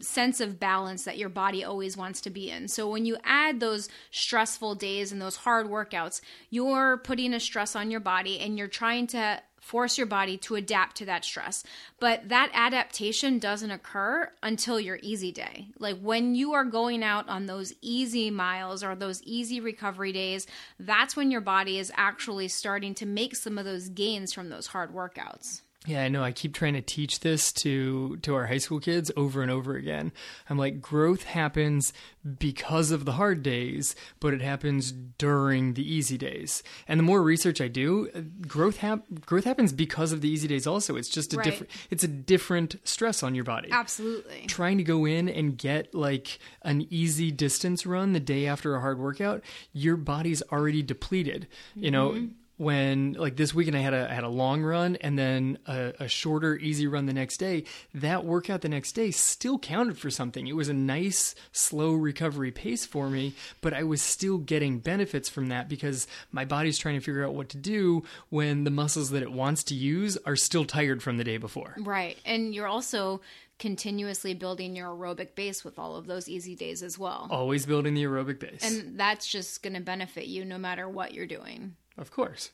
sense 0.00 0.40
of 0.40 0.60
balance 0.60 1.04
that 1.04 1.18
your 1.18 1.28
body 1.28 1.64
always 1.64 1.96
wants 1.96 2.20
to 2.22 2.30
be 2.30 2.50
in. 2.50 2.68
So 2.68 2.88
when 2.88 3.06
you 3.06 3.16
add 3.24 3.60
those 3.60 3.88
stressful 4.10 4.76
days 4.76 5.12
and 5.12 5.20
those 5.20 5.36
hard 5.36 5.68
workouts, 5.68 6.20
you're 6.50 6.98
putting 6.98 7.34
a 7.34 7.40
stress 7.40 7.76
on 7.76 7.90
your 7.90 8.00
body 8.00 8.40
and 8.40 8.58
you're 8.58 8.68
trying 8.68 9.06
to 9.08 9.42
force 9.60 9.98
your 9.98 10.06
body 10.06 10.36
to 10.38 10.54
adapt 10.54 10.96
to 10.96 11.04
that 11.04 11.24
stress. 11.24 11.62
But 12.00 12.28
that 12.28 12.50
adaptation 12.54 13.38
doesn't 13.38 13.70
occur 13.70 14.30
until 14.42 14.80
your 14.80 14.98
easy 15.02 15.30
day. 15.32 15.68
Like 15.78 15.98
when 16.00 16.34
you 16.34 16.54
are 16.54 16.64
going 16.64 17.02
out 17.02 17.28
on 17.28 17.46
those 17.46 17.74
easy 17.82 18.30
miles 18.30 18.82
or 18.82 18.94
those 18.94 19.22
easy 19.24 19.60
recovery 19.60 20.12
days, 20.12 20.46
that's 20.78 21.16
when 21.16 21.30
your 21.30 21.40
body 21.40 21.78
is 21.78 21.92
actually 21.96 22.48
starting 22.48 22.94
to 22.94 23.06
make 23.06 23.36
some 23.36 23.58
of 23.58 23.64
those 23.64 23.88
gains 23.88 24.32
from 24.32 24.48
those 24.48 24.68
hard 24.68 24.94
workouts. 24.94 25.62
Yeah, 25.86 26.02
I 26.02 26.08
know. 26.08 26.22
I 26.24 26.32
keep 26.32 26.54
trying 26.54 26.74
to 26.74 26.82
teach 26.82 27.20
this 27.20 27.52
to 27.52 28.16
to 28.18 28.34
our 28.34 28.46
high 28.48 28.58
school 28.58 28.80
kids 28.80 29.10
over 29.16 29.42
and 29.42 29.50
over 29.50 29.74
again. 29.76 30.12
I'm 30.50 30.58
like, 30.58 30.80
growth 30.82 31.22
happens 31.22 31.92
because 32.38 32.90
of 32.90 33.04
the 33.04 33.12
hard 33.12 33.42
days, 33.42 33.94
but 34.20 34.34
it 34.34 34.42
happens 34.42 34.90
during 34.92 35.74
the 35.74 35.90
easy 35.94 36.18
days. 36.18 36.62
And 36.88 36.98
the 36.98 37.04
more 37.04 37.22
research 37.22 37.60
I 37.60 37.68
do, 37.68 38.08
growth 38.46 38.78
hap- 38.78 39.06
growth 39.24 39.44
happens 39.44 39.72
because 39.72 40.12
of 40.12 40.20
the 40.20 40.28
easy 40.28 40.48
days. 40.48 40.66
Also, 40.66 40.96
it's 40.96 41.08
just 41.08 41.32
a 41.32 41.36
Right. 41.38 41.44
different. 41.44 41.70
It's 41.90 42.04
a 42.04 42.08
different 42.08 42.76
stress 42.82 43.22
on 43.22 43.34
your 43.36 43.44
body. 43.44 43.68
Absolutely. 43.70 44.44
Trying 44.48 44.78
to 44.78 44.84
go 44.84 45.04
in 45.06 45.28
and 45.28 45.56
get 45.56 45.94
like 45.94 46.38
an 46.62 46.86
easy 46.90 47.30
distance 47.30 47.86
run 47.86 48.12
the 48.12 48.20
day 48.20 48.46
after 48.46 48.74
a 48.74 48.80
hard 48.80 48.98
workout, 48.98 49.42
your 49.72 49.96
body's 49.96 50.42
already 50.52 50.82
depleted. 50.82 51.46
You 51.76 51.92
know, 51.92 52.10
mm-hmm. 52.10 52.26
When 52.58 53.14
like 53.14 53.36
this 53.36 53.54
weekend 53.54 53.76
I 53.76 53.80
had 53.80 53.94
a 53.94 54.10
I 54.10 54.14
had 54.14 54.24
a 54.24 54.28
long 54.28 54.62
run 54.62 54.96
and 54.96 55.18
then 55.18 55.58
a, 55.66 55.94
a 56.00 56.08
shorter 56.08 56.56
easy 56.56 56.86
run 56.86 57.06
the 57.06 57.12
next 57.12 57.38
day. 57.38 57.64
That 57.94 58.24
workout 58.24 58.60
the 58.60 58.68
next 58.68 58.92
day 58.92 59.10
still 59.10 59.58
counted 59.58 59.96
for 59.96 60.10
something. 60.10 60.46
It 60.46 60.56
was 60.56 60.68
a 60.68 60.74
nice 60.74 61.34
slow 61.52 61.94
recovery 61.94 62.50
pace 62.50 62.84
for 62.84 63.08
me, 63.08 63.32
but 63.60 63.72
I 63.72 63.84
was 63.84 64.02
still 64.02 64.38
getting 64.38 64.80
benefits 64.80 65.28
from 65.28 65.48
that 65.48 65.68
because 65.68 66.06
my 66.32 66.44
body's 66.44 66.78
trying 66.78 66.98
to 66.98 67.00
figure 67.00 67.24
out 67.24 67.34
what 67.34 67.48
to 67.50 67.56
do 67.56 68.02
when 68.28 68.64
the 68.64 68.70
muscles 68.70 69.10
that 69.10 69.22
it 69.22 69.32
wants 69.32 69.62
to 69.64 69.74
use 69.74 70.18
are 70.26 70.36
still 70.36 70.64
tired 70.64 71.02
from 71.02 71.16
the 71.16 71.24
day 71.24 71.36
before. 71.38 71.74
Right. 71.78 72.18
And 72.26 72.54
you're 72.54 72.66
also 72.66 73.20
continuously 73.58 74.34
building 74.34 74.76
your 74.76 74.88
aerobic 74.88 75.34
base 75.34 75.64
with 75.64 75.78
all 75.78 75.96
of 75.96 76.06
those 76.06 76.28
easy 76.28 76.54
days 76.54 76.82
as 76.82 76.98
well. 76.98 77.28
Always 77.30 77.66
building 77.66 77.94
the 77.94 78.04
aerobic 78.04 78.38
base. 78.38 78.62
And 78.62 78.98
that's 78.98 79.26
just 79.26 79.62
going 79.62 79.74
to 79.74 79.80
benefit 79.80 80.26
you 80.26 80.44
no 80.44 80.58
matter 80.58 80.88
what 80.88 81.12
you're 81.12 81.26
doing. 81.26 81.74
Of 81.98 82.10
course. 82.10 82.50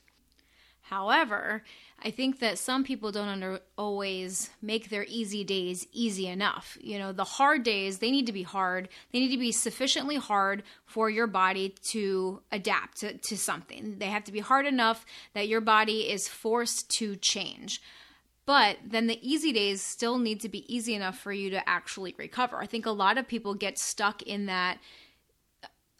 However, 0.89 1.63
I 2.03 2.11
think 2.11 2.39
that 2.39 2.59
some 2.59 2.83
people 2.83 3.11
don't 3.11 3.27
under, 3.27 3.59
always 3.75 4.51
make 4.61 4.89
their 4.89 5.05
easy 5.09 5.43
days 5.43 5.87
easy 5.91 6.27
enough. 6.27 6.77
You 6.79 6.99
know, 6.99 7.11
the 7.11 7.23
hard 7.23 7.63
days, 7.63 7.97
they 7.97 8.11
need 8.11 8.27
to 8.27 8.31
be 8.31 8.43
hard. 8.43 8.89
They 9.11 9.19
need 9.19 9.31
to 9.31 9.37
be 9.39 9.51
sufficiently 9.51 10.17
hard 10.17 10.61
for 10.85 11.09
your 11.09 11.25
body 11.25 11.69
to 11.85 12.41
adapt 12.51 12.99
to, 12.99 13.17
to 13.17 13.35
something. 13.35 13.97
They 13.97 14.05
have 14.05 14.25
to 14.25 14.31
be 14.31 14.41
hard 14.41 14.67
enough 14.67 15.07
that 15.33 15.47
your 15.47 15.61
body 15.61 16.11
is 16.11 16.27
forced 16.27 16.87
to 16.91 17.15
change. 17.15 17.81
But 18.45 18.77
then 18.85 19.07
the 19.07 19.19
easy 19.27 19.51
days 19.51 19.81
still 19.81 20.19
need 20.19 20.41
to 20.41 20.49
be 20.49 20.71
easy 20.73 20.93
enough 20.93 21.17
for 21.17 21.31
you 21.33 21.49
to 21.49 21.67
actually 21.67 22.13
recover. 22.15 22.57
I 22.57 22.67
think 22.67 22.85
a 22.85 22.91
lot 22.91 23.17
of 23.17 23.27
people 23.27 23.55
get 23.55 23.79
stuck 23.79 24.21
in 24.21 24.45
that 24.45 24.77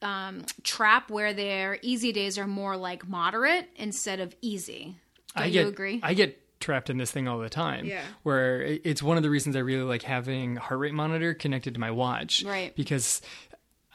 um, 0.06 0.46
trap 0.64 1.10
where 1.10 1.34
their 1.34 1.80
easy 1.82 2.12
days 2.12 2.38
are 2.38 2.46
more 2.46 2.78
like 2.78 3.08
moderate 3.08 3.68
instead 3.76 4.20
of 4.20 4.36
easy. 4.42 4.98
Don't 5.36 5.44
I 5.44 5.48
you 5.48 5.54
get, 5.54 5.68
agree? 5.68 6.00
I 6.04 6.14
get 6.14 6.60
trapped 6.60 6.90
in 6.90 6.98
this 6.98 7.12
thing 7.12 7.28
all 7.28 7.40
the 7.40 7.50
time. 7.50 7.86
Yeah. 7.86 8.04
Where 8.22 8.62
it's 8.62 9.02
one 9.02 9.18
of 9.18 9.24
the 9.24 9.30
reasons 9.32 9.56
I 9.56 9.60
really 9.60 9.84
like 9.84 10.04
having 10.04 10.58
heart 10.58 10.80
rate 10.80 10.94
monitor 10.94 11.34
connected 11.34 11.74
to 11.74 11.80
my 11.80 11.90
watch. 11.90 12.44
Right. 12.46 12.76
Because 12.76 13.22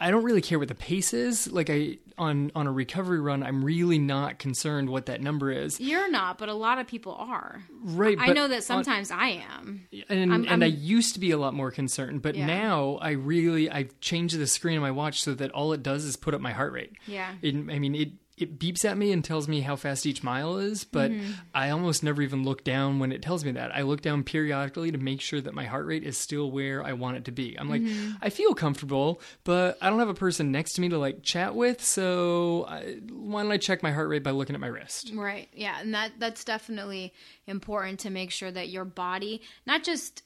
I 0.01 0.11
don't 0.11 0.25
really 0.25 0.41
care 0.41 0.59
what 0.59 0.69
the 0.69 0.75
pace 0.75 1.13
is. 1.13 1.51
Like 1.53 1.69
I 1.71 1.99
on 2.17 2.51
on 2.55 2.67
a 2.67 2.73
recovery 2.73 3.21
run, 3.21 3.43
I'm 3.43 3.65
really 3.65 3.99
not 3.99 4.39
concerned 4.39 4.89
what 4.91 5.07
that 5.07 5.21
number 5.21 5.51
is. 5.53 5.79
You're 5.81 6.11
not, 6.11 6.39
but 6.39 6.49
a 6.49 6.55
lot 6.55 6.79
of 6.79 6.87
people 6.87 7.15
are. 7.15 7.63
Right. 7.83 8.17
I 8.19 8.33
know 8.33 8.49
that 8.49 8.57
on- 8.57 8.63
sometimes 8.63 9.11
I 9.11 9.43
am. 9.57 9.87
and 10.09 10.33
I'm- 10.33 10.47
and 10.49 10.65
I 10.65 10.69
I'm- 10.69 10.77
used 10.79 11.15
to 11.15 11.21
be 11.21 11.31
a 11.31 11.39
lot 11.39 11.55
more 11.55 11.71
concerned, 11.71 12.23
but 12.23 12.35
Yeah. 12.35 12.47
now 12.47 12.99
I 13.03 13.11
really 13.13 13.71
I've 13.71 13.99
changed 14.01 14.39
the 14.39 14.47
screen 14.47 14.77
on 14.77 14.83
my 14.83 14.91
watch 14.91 15.23
so 15.23 15.35
that 15.35 15.51
all 15.53 15.73
it 15.73 15.83
does 15.83 16.05
is 16.05 16.17
put 16.17 16.35
up 16.35 16.41
my 16.41 16.53
heart 16.53 16.73
rate. 16.73 16.93
Yeah. 17.07 17.33
It, 17.43 17.55
I 17.55 17.79
mean 17.79 17.95
it 17.95 18.11
it 18.43 18.59
beeps 18.59 18.85
at 18.85 18.97
me 18.97 19.13
and 19.13 19.25
tells 19.25 19.49
me 19.49 19.61
how 19.61 19.77
fast 19.77 20.07
each 20.07 20.23
mile 20.23 20.59
is, 20.59 20.85
but 20.85 21.11
Mm-hmm. 21.11 21.33
I 21.55 21.71
almost 21.71 22.03
never 22.03 22.23
even 22.23 22.45
look 22.45 22.63
down 22.65 22.99
when 22.99 23.11
it 23.13 23.23
tells 23.23 23.45
me 23.45 23.53
that. 23.53 23.75
I 23.75 23.83
look 23.83 24.01
down 24.01 24.23
periodically 24.23 24.93
to 24.93 24.99
make 24.99 25.21
sure 25.21 25.41
that 25.41 25.55
my 25.55 25.65
heart 25.65 25.87
rate 25.87 26.05
is 26.05 26.17
still 26.19 26.51
where 26.51 26.85
I 26.85 26.93
want 26.93 27.17
it 27.17 27.25
to 27.27 27.33
be. 27.33 27.57
I'm 27.59 27.69
like, 27.69 27.83
Mm-hmm. 27.83 28.13
I 28.23 28.31
feel 28.31 28.55
comfortable, 28.55 29.21
but 29.45 29.77
I 29.81 29.91
don't 29.91 29.99
have 29.99 30.09
a 30.09 30.15
person 30.15 30.53
next 30.53 30.75
to 30.75 30.81
me 30.81 30.89
to 30.91 30.99
like 30.99 31.23
chat 31.23 31.55
with, 31.55 31.83
so 31.85 32.65
I, 32.69 32.97
why 33.11 33.43
don't 33.43 33.53
I 33.53 33.57
check 33.59 33.83
my 33.83 33.91
heart 33.93 34.09
rate 34.09 34.23
by 34.23 34.31
looking 34.31 34.55
at 34.55 34.61
my 34.61 34.67
wrist? 34.69 35.11
Right. 35.15 35.49
Yeah, 35.53 35.81
and 35.81 35.95
that 35.95 36.13
that's 36.19 36.45
definitely 36.45 37.13
important 37.47 38.01
to 38.01 38.11
make 38.11 38.31
sure 38.31 38.51
that 38.51 38.69
your 38.69 38.85
body, 38.85 39.43
not 39.67 39.83
just 39.83 40.23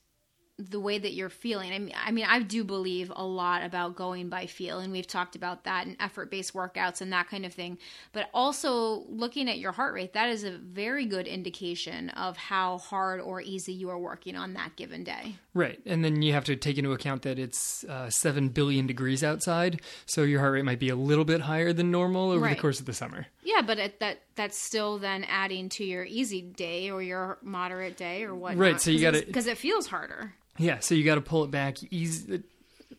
the 0.57 0.79
way 0.79 0.99
that 0.99 1.13
you're 1.15 1.29
feeling. 1.29 1.73
I 1.73 1.79
mean, 1.81 1.95
I 1.97 2.13
mean, 2.13 2.27
I 2.29 2.41
do 2.41 2.63
believe 2.63 3.11
a 3.15 3.25
lot 3.27 3.65
about 3.65 3.97
going 3.97 4.29
by 4.29 4.47
feel, 4.47 4.79
and 4.79 4.93
we've 4.93 5.07
talked 5.07 5.35
about 5.35 5.65
that 5.65 5.87
and 5.87 5.97
effort-based 5.99 6.55
workouts 6.55 7.01
and 7.01 7.13
that 7.13 7.29
kind 7.29 7.45
of 7.45 7.53
thing. 7.53 7.77
But 8.13 8.31
also 8.33 9.05
looking 9.09 9.49
at 9.51 9.59
your 9.59 9.73
heart 9.73 9.95
rate, 9.95 10.13
that 10.13 10.29
is 10.29 10.45
a 10.45 10.53
very 10.53 11.07
good 11.07 11.27
indication 11.27 12.11
of 12.11 12.37
how 12.37 12.79
hard 12.79 13.21
or 13.21 13.41
easy 13.41 13.73
you 13.73 13.91
are 13.91 13.99
working 13.99 14.37
on 14.37 14.55
that 14.55 14.77
given 14.77 15.03
day. 15.03 15.35
Right. 15.55 15.81
And 15.87 16.05
then 16.05 16.23
you 16.23 16.33
have 16.35 16.45
to 16.45 16.55
take 16.55 16.79
into 16.79 16.93
account 16.93 17.23
that 17.23 17.39
it's 17.39 17.83
uh, 17.85 18.09
7 18.11 18.51
billion 18.51 18.87
degrees 18.87 19.25
outside, 19.25 19.81
so 20.07 20.23
your 20.23 20.39
heart 20.39 20.53
rate 20.53 20.65
might 20.65 20.79
be 20.79 20.89
a 20.89 20.97
little 20.97 21.25
bit 21.25 21.41
higher 21.43 21.73
than 21.73 21.91
normal 21.91 22.31
over 22.31 22.45
Right. 22.45 22.57
the 22.57 22.61
course 22.63 22.79
of 22.79 22.87
the 22.87 22.95
summer. 22.95 23.27
Yeah, 23.45 23.63
but 23.63 23.79
it, 23.79 24.01
that 24.01 24.23
that's 24.35 24.59
still 24.59 24.99
then 24.99 25.25
adding 25.25 25.69
to 25.71 25.85
your 25.85 26.05
easy 26.05 26.43
day 26.43 26.91
or 26.91 27.03
your 27.03 27.39
moderate 27.43 27.97
day 27.97 28.25
or 28.25 28.35
whatnot. 28.35 28.61
Right, 28.61 28.81
so 28.81 28.91
you 28.91 29.01
gotta- 29.01 29.25
because 29.27 29.47
it 29.47 29.59
feels 29.59 29.87
harder. 29.87 30.35
Yeah, 30.57 30.79
so 30.79 30.95
you 30.95 31.05
got 31.05 31.17
to 31.17 31.21
pull 31.21 31.45
it 31.45 31.51
back 31.51 31.77
easy 31.91 32.43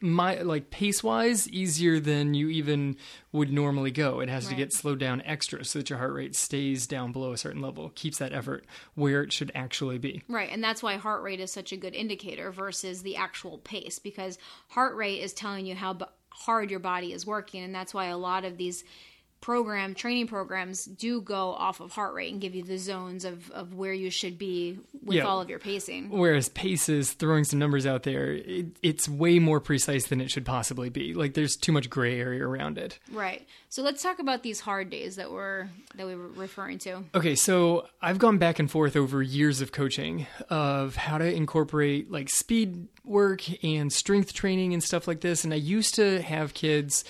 my 0.01 0.41
like 0.41 0.69
pace 0.69 1.03
wise 1.03 1.47
easier 1.49 1.99
than 1.99 2.33
you 2.33 2.49
even 2.49 2.97
would 3.31 3.51
normally 3.51 3.91
go. 3.91 4.19
It 4.19 4.29
has 4.29 4.47
to 4.47 4.55
get 4.55 4.73
slowed 4.73 4.99
down 4.99 5.21
extra 5.21 5.63
so 5.63 5.79
that 5.79 5.89
your 5.89 5.99
heart 5.99 6.13
rate 6.13 6.35
stays 6.35 6.85
down 6.85 7.11
below 7.11 7.31
a 7.31 7.37
certain 7.37 7.61
level, 7.61 7.89
keeps 7.95 8.17
that 8.19 8.33
effort 8.33 8.65
where 8.95 9.23
it 9.23 9.33
should 9.33 9.51
actually 9.55 9.97
be. 9.97 10.21
Right, 10.27 10.49
and 10.51 10.63
that's 10.63 10.83
why 10.83 10.97
heart 10.97 11.23
rate 11.23 11.39
is 11.39 11.51
such 11.51 11.71
a 11.71 11.77
good 11.77 11.95
indicator 11.95 12.51
versus 12.51 13.03
the 13.03 13.15
actual 13.15 13.57
pace 13.59 13.97
because 13.99 14.37
heart 14.69 14.95
rate 14.95 15.21
is 15.21 15.33
telling 15.33 15.65
you 15.65 15.75
how 15.75 15.93
b- 15.93 16.05
hard 16.29 16.69
your 16.69 16.79
body 16.81 17.13
is 17.13 17.25
working, 17.25 17.63
and 17.63 17.73
that's 17.73 17.93
why 17.93 18.05
a 18.07 18.17
lot 18.17 18.45
of 18.45 18.57
these 18.57 18.83
program 19.41 19.93
training 19.93 20.25
programs 20.27 20.85
do 20.85 21.21
go 21.21 21.51
off 21.51 21.79
of 21.79 21.91
heart 21.91 22.15
rate 22.15 22.31
and 22.31 22.41
give 22.41 22.55
you 22.55 22.63
the 22.63 22.77
zones 22.79 23.25
of, 23.25 23.51
of 23.51 23.75
where 23.75 23.93
you 23.93 24.09
should 24.09 24.39
be 24.39 24.79
with 25.03 25.17
Yeah. 25.17 25.23
all 25.23 25.39
of 25.39 25.49
your 25.49 25.59
pacing. 25.59 26.09
Whereas 26.09 26.49
paces, 26.49 27.13
throwing 27.13 27.43
some 27.43 27.59
numbers 27.59 27.85
out 27.85 28.03
there, 28.03 28.33
it, 28.33 28.67
it's 28.81 29.07
way 29.07 29.37
more 29.37 29.59
precise 29.59 30.07
than 30.07 30.19
it 30.19 30.31
should 30.31 30.45
possibly 30.45 30.89
be. 30.89 31.13
Like 31.13 31.35
there's 31.35 31.55
too 31.55 31.71
much 31.71 31.91
gray 31.91 32.19
area 32.19 32.43
around 32.47 32.79
it. 32.79 32.97
Right. 33.11 33.47
So 33.69 33.83
let's 33.83 34.01
talk 34.01 34.17
about 34.19 34.41
these 34.41 34.61
hard 34.61 34.89
days 34.89 35.17
that 35.17 35.31
we're 35.31 35.67
that 35.95 36.07
we 36.07 36.15
were 36.15 36.29
referring 36.29 36.79
to. 36.79 37.03
Okay, 37.13 37.35
so 37.35 37.87
I've 38.01 38.17
gone 38.17 38.37
back 38.39 38.57
and 38.57 38.71
forth 38.71 38.95
over 38.95 39.21
years 39.21 39.61
of 39.61 39.71
coaching 39.71 40.25
of 40.49 40.95
how 40.95 41.17
to 41.19 41.31
incorporate 41.31 42.09
like 42.09 42.29
speed 42.29 42.87
work 43.03 43.43
and 43.63 43.93
strength 43.93 44.33
training 44.33 44.73
and 44.73 44.83
stuff 44.83 45.07
like 45.07 45.21
this. 45.21 45.43
And 45.43 45.53
I 45.53 45.57
used 45.57 45.93
to 45.95 46.21
have 46.23 46.53
kids 46.55 47.03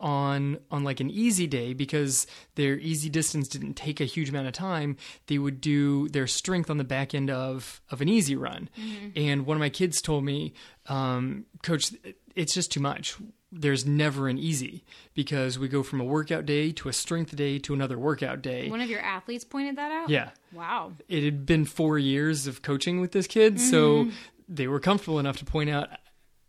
on 0.00 0.58
on 0.70 0.84
like 0.84 1.00
an 1.00 1.10
easy 1.10 1.46
day 1.46 1.72
because 1.74 2.26
their 2.54 2.78
easy 2.78 3.08
distance 3.08 3.48
didn't 3.48 3.74
take 3.74 4.00
a 4.00 4.04
huge 4.04 4.28
amount 4.28 4.46
of 4.46 4.52
time 4.52 4.96
they 5.26 5.38
would 5.38 5.60
do 5.60 6.08
their 6.10 6.26
strength 6.26 6.70
on 6.70 6.78
the 6.78 6.84
back 6.84 7.14
end 7.14 7.30
of 7.30 7.80
of 7.90 8.00
an 8.00 8.08
easy 8.08 8.36
run 8.36 8.68
mm-hmm. 8.78 9.08
and 9.16 9.44
one 9.44 9.56
of 9.56 9.60
my 9.60 9.68
kids 9.68 10.00
told 10.00 10.24
me 10.24 10.52
um, 10.86 11.44
coach 11.62 11.92
it's 12.36 12.54
just 12.54 12.70
too 12.70 12.80
much 12.80 13.16
there's 13.50 13.86
never 13.86 14.28
an 14.28 14.38
easy 14.38 14.84
because 15.14 15.58
we 15.58 15.68
go 15.68 15.82
from 15.82 16.00
a 16.00 16.04
workout 16.04 16.44
day 16.44 16.70
to 16.72 16.88
a 16.88 16.92
strength 16.92 17.34
day 17.34 17.58
to 17.58 17.72
another 17.72 17.98
workout 17.98 18.42
day 18.42 18.68
One 18.68 18.80
of 18.80 18.90
your 18.90 19.00
athletes 19.00 19.44
pointed 19.44 19.76
that 19.76 19.90
out? 19.90 20.10
yeah. 20.10 20.30
Wow. 20.52 20.92
It 21.08 21.24
had 21.24 21.46
been 21.46 21.64
four 21.64 21.98
years 21.98 22.46
of 22.46 22.62
coaching 22.62 23.00
with 23.00 23.12
this 23.12 23.26
kid, 23.26 23.60
so 23.60 24.04
mm-hmm. 24.04 24.10
they 24.48 24.66
were 24.66 24.80
comfortable 24.80 25.18
enough 25.18 25.38
to 25.38 25.44
point 25.44 25.70
out, 25.70 25.88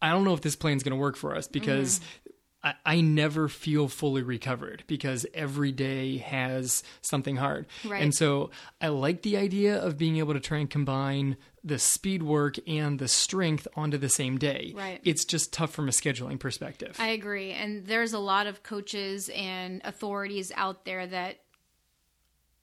I 0.01 0.11
don't 0.11 0.23
know 0.23 0.33
if 0.33 0.41
this 0.41 0.55
plan's 0.55 0.83
going 0.83 0.91
to 0.91 0.99
work 0.99 1.15
for 1.15 1.35
us 1.35 1.47
because 1.47 1.99
mm-hmm. 1.99 2.31
I, 2.63 2.73
I 2.85 3.01
never 3.01 3.47
feel 3.47 3.87
fully 3.87 4.21
recovered 4.21 4.83
because 4.87 5.25
every 5.33 5.71
day 5.71 6.17
has 6.17 6.83
something 7.01 7.37
hard. 7.37 7.67
Right. 7.85 8.01
And 8.01 8.13
so 8.13 8.51
I 8.81 8.89
like 8.89 9.21
the 9.21 9.37
idea 9.37 9.77
of 9.77 9.97
being 9.97 10.17
able 10.17 10.33
to 10.33 10.39
try 10.39 10.57
and 10.57 10.69
combine 10.69 11.37
the 11.63 11.79
speed 11.79 12.23
work 12.23 12.55
and 12.67 12.99
the 12.99 13.07
strength 13.07 13.67
onto 13.75 13.97
the 13.97 14.09
same 14.09 14.37
day. 14.37 14.73
Right. 14.75 15.01
It's 15.03 15.25
just 15.25 15.53
tough 15.53 15.71
from 15.71 15.87
a 15.87 15.91
scheduling 15.91 16.39
perspective. 16.39 16.95
I 16.99 17.09
agree. 17.09 17.51
And 17.51 17.85
there's 17.85 18.13
a 18.13 18.19
lot 18.19 18.47
of 18.47 18.63
coaches 18.63 19.29
and 19.35 19.81
authorities 19.83 20.51
out 20.55 20.85
there 20.85 21.05
that 21.07 21.39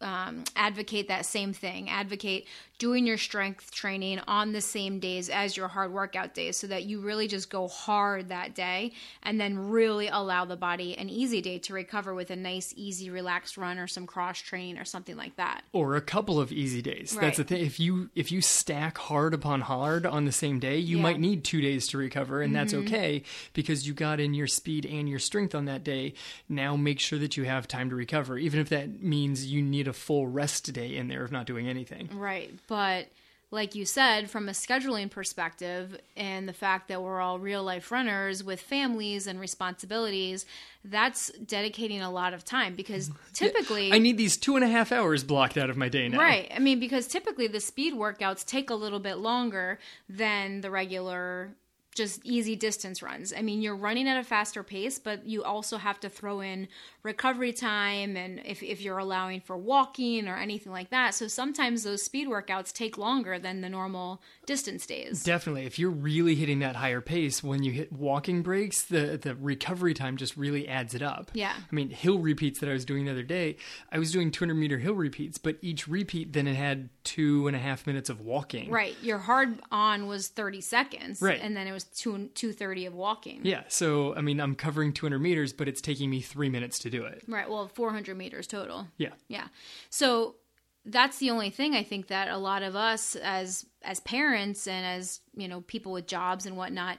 um, 0.00 0.44
advocate 0.54 1.08
that 1.08 1.24
same 1.26 1.52
thing. 1.52 1.88
Advocate 1.88 2.46
doing 2.78 3.06
your 3.06 3.16
strength 3.16 3.70
training 3.70 4.20
on 4.28 4.52
the 4.52 4.60
same 4.60 4.98
days 5.00 5.30
as 5.30 5.56
your 5.56 5.66
hard 5.66 5.90
workout 5.90 6.34
days 6.34 6.58
so 6.58 6.66
that 6.66 6.84
you 6.84 7.00
really 7.00 7.26
just 7.26 7.48
go 7.48 7.66
hard 7.68 8.28
that 8.28 8.54
day 8.54 8.92
and 9.22 9.40
then 9.40 9.70
really 9.70 10.08
allow 10.08 10.44
the 10.44 10.56
body 10.56 10.94
an 10.98 11.08
easy 11.08 11.40
day 11.40 11.58
to 11.58 11.72
recover 11.72 12.14
with 12.14 12.30
a 12.30 12.36
nice, 12.36 12.74
easy, 12.76 13.08
relaxed 13.08 13.56
run 13.56 13.78
or 13.78 13.86
some 13.86 14.06
cross 14.06 14.38
training 14.38 14.76
or 14.76 14.84
something 14.84 15.16
like 15.16 15.34
that. 15.36 15.62
or 15.72 15.96
a 15.96 16.02
couple 16.02 16.38
of 16.38 16.52
easy 16.52 16.82
days. 16.82 17.16
That's 17.18 17.38
the 17.38 17.44
thing. 17.44 17.64
If 17.64 17.80
you 17.80 18.10
if 18.14 18.30
you 18.30 18.42
stack 18.42 18.98
hard 18.98 19.32
upon 19.32 19.62
hard 19.62 20.04
on 20.04 20.26
the 20.26 20.32
same 20.32 20.58
day, 20.58 20.76
you 20.76 20.88
Yeah. 20.88 20.94
Mm-hmm. 20.96 21.02
might 21.02 21.20
need 21.20 21.44
two 21.44 21.62
days 21.62 21.86
to 21.88 21.98
recover, 21.98 22.42
and 22.42 22.54
that's 22.54 22.74
okay 22.74 23.22
because 23.54 23.86
you 23.88 23.94
got 23.94 24.20
in 24.20 24.34
your 24.34 24.46
speed 24.46 24.84
and 24.84 25.08
your 25.08 25.18
strength 25.18 25.54
on 25.54 25.64
that 25.64 25.82
day. 25.82 26.12
Now 26.48 26.76
make 26.76 27.00
sure 27.00 27.18
that 27.18 27.36
you 27.38 27.44
have 27.44 27.66
time 27.66 27.88
to 27.88 27.96
recover, 27.96 28.36
even 28.36 28.60
if 28.60 28.68
that 28.68 29.02
means 29.02 29.46
you 29.50 29.62
need 29.62 29.85
a 29.88 29.92
full 29.92 30.26
rest 30.26 30.72
day 30.72 30.96
in 30.96 31.08
there 31.08 31.24
of 31.24 31.32
not 31.32 31.46
doing 31.46 31.68
anything. 31.68 32.08
Right. 32.12 32.52
But 32.66 33.08
like 33.50 33.74
you 33.74 33.84
said, 33.84 34.28
from 34.28 34.48
a 34.48 34.52
scheduling 34.52 35.08
perspective, 35.08 35.98
and 36.16 36.48
the 36.48 36.52
fact 36.52 36.88
that 36.88 37.02
we're 37.02 37.20
all 37.20 37.38
real 37.38 37.62
life 37.62 37.92
runners 37.92 38.42
with 38.42 38.60
families 38.60 39.26
and 39.26 39.38
responsibilities, 39.38 40.46
that's 40.84 41.30
dedicating 41.32 42.02
a 42.02 42.10
lot 42.10 42.34
of 42.34 42.44
time 42.44 42.74
because 42.74 43.10
typically. 43.32 43.92
I 43.92 43.98
need 43.98 44.18
these 44.18 44.36
two 44.36 44.56
and 44.56 44.64
a 44.64 44.68
half 44.68 44.90
hours 44.90 45.22
blocked 45.22 45.56
out 45.56 45.70
of 45.70 45.76
my 45.76 45.88
day 45.88 46.08
now. 46.08 46.18
Right. 46.18 46.50
I 46.54 46.58
mean, 46.58 46.80
because 46.80 47.06
typically 47.06 47.46
the 47.46 47.60
speed 47.60 47.94
workouts 47.94 48.44
take 48.44 48.68
a 48.68 48.74
little 48.74 49.00
bit 49.00 49.18
longer 49.18 49.78
than 50.08 50.60
the 50.60 50.70
regular 50.70 51.54
just 51.96 52.24
easy 52.24 52.54
distance 52.54 53.02
runs. 53.02 53.32
I 53.36 53.42
mean, 53.42 53.62
you're 53.62 53.74
running 53.74 54.06
at 54.06 54.18
a 54.18 54.22
faster 54.22 54.62
pace, 54.62 54.98
but 54.98 55.26
you 55.26 55.42
also 55.42 55.78
have 55.78 55.98
to 56.00 56.08
throw 56.08 56.40
in 56.40 56.68
recovery 57.02 57.52
time 57.52 58.16
and 58.16 58.40
if, 58.44 58.62
if 58.62 58.80
you're 58.80 58.98
allowing 58.98 59.40
for 59.40 59.56
walking 59.56 60.28
or 60.28 60.36
anything 60.36 60.70
like 60.72 60.90
that. 60.90 61.14
So 61.14 61.26
sometimes 61.26 61.82
those 61.82 62.02
speed 62.02 62.28
workouts 62.28 62.72
take 62.72 62.98
longer 62.98 63.38
than 63.38 63.62
the 63.62 63.68
normal 63.68 64.20
distance 64.46 64.86
days. 64.86 65.22
Definitely. 65.22 65.66
If 65.66 65.78
you're 65.78 65.90
really 65.90 66.34
hitting 66.34 66.60
that 66.60 66.76
higher 66.76 67.00
pace, 67.00 67.42
when 67.42 67.62
you 67.62 67.72
hit 67.72 67.92
walking 67.92 68.42
breaks, 68.42 68.84
the, 68.84 69.18
the 69.20 69.34
recovery 69.34 69.94
time 69.94 70.16
just 70.16 70.36
really 70.36 70.68
adds 70.68 70.94
it 70.94 71.02
up. 71.02 71.30
Yeah. 71.34 71.52
I 71.56 71.74
mean, 71.74 71.90
hill 71.90 72.18
repeats 72.18 72.60
that 72.60 72.68
I 72.68 72.72
was 72.72 72.84
doing 72.84 73.04
the 73.04 73.10
other 73.10 73.22
day, 73.22 73.56
I 73.90 73.98
was 73.98 74.12
doing 74.12 74.30
200 74.30 74.54
meter 74.54 74.78
hill 74.78 74.94
repeats, 74.94 75.38
but 75.38 75.56
each 75.60 75.88
repeat 75.88 76.32
then 76.32 76.46
it 76.46 76.56
had 76.56 76.88
two 77.04 77.46
and 77.46 77.56
a 77.56 77.58
half 77.58 77.86
minutes 77.86 78.08
of 78.08 78.20
walking. 78.20 78.70
Right. 78.70 78.96
Your 79.02 79.18
hard 79.18 79.58
on 79.70 80.06
was 80.06 80.28
30 80.28 80.60
seconds. 80.60 81.20
Right. 81.20 81.40
And 81.42 81.56
then 81.56 81.66
it 81.66 81.72
was 81.72 81.84
two, 81.84 82.28
230 82.34 82.86
of 82.86 82.94
walking. 82.94 83.40
Yeah. 83.42 83.64
So, 83.68 84.14
I 84.14 84.20
mean, 84.20 84.40
I'm 84.40 84.54
covering 84.54 84.92
200 84.92 85.18
meters, 85.18 85.52
but 85.52 85.68
it's 85.68 85.80
taking 85.80 86.08
me 86.08 86.20
three 86.20 86.48
minutes 86.48 86.78
to 86.80 86.90
do 86.90 87.04
it. 87.04 87.22
Right. 87.26 87.48
Well, 87.48 87.68
400 87.68 88.16
meters 88.16 88.46
total. 88.46 88.86
Yeah. 88.96 89.10
Yeah. 89.28 89.48
So 89.90 90.36
that's 90.86 91.18
the 91.18 91.30
only 91.30 91.50
thing 91.50 91.74
I 91.74 91.82
think 91.82 92.06
that 92.08 92.28
a 92.28 92.38
lot 92.38 92.62
of 92.62 92.76
us 92.76 93.16
as 93.16 93.66
as 93.82 94.00
parents 94.00 94.66
and 94.66 94.86
as, 94.86 95.20
you 95.36 95.48
know, 95.48 95.60
people 95.62 95.92
with 95.92 96.06
jobs 96.06 96.46
and 96.46 96.56
whatnot, 96.56 96.98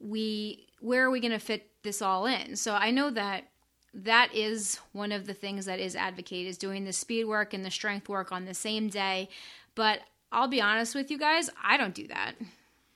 we 0.00 0.66
where 0.80 1.04
are 1.04 1.10
we 1.10 1.20
gonna 1.20 1.38
fit 1.38 1.70
this 1.82 2.00
all 2.00 2.26
in? 2.26 2.56
So 2.56 2.74
I 2.74 2.90
know 2.90 3.10
that 3.10 3.48
that 3.92 4.34
is 4.34 4.78
one 4.92 5.12
of 5.12 5.26
the 5.26 5.34
things 5.34 5.66
that 5.66 5.78
is 5.78 5.94
advocated 5.94 6.48
is 6.48 6.58
doing 6.58 6.84
the 6.84 6.92
speed 6.92 7.24
work 7.24 7.54
and 7.54 7.64
the 7.64 7.70
strength 7.70 8.08
work 8.08 8.32
on 8.32 8.44
the 8.44 8.54
same 8.54 8.88
day. 8.88 9.28
But 9.74 10.00
I'll 10.32 10.48
be 10.48 10.60
honest 10.60 10.94
with 10.94 11.10
you 11.10 11.18
guys, 11.18 11.50
I 11.62 11.76
don't 11.76 11.94
do 11.94 12.08
that. 12.08 12.34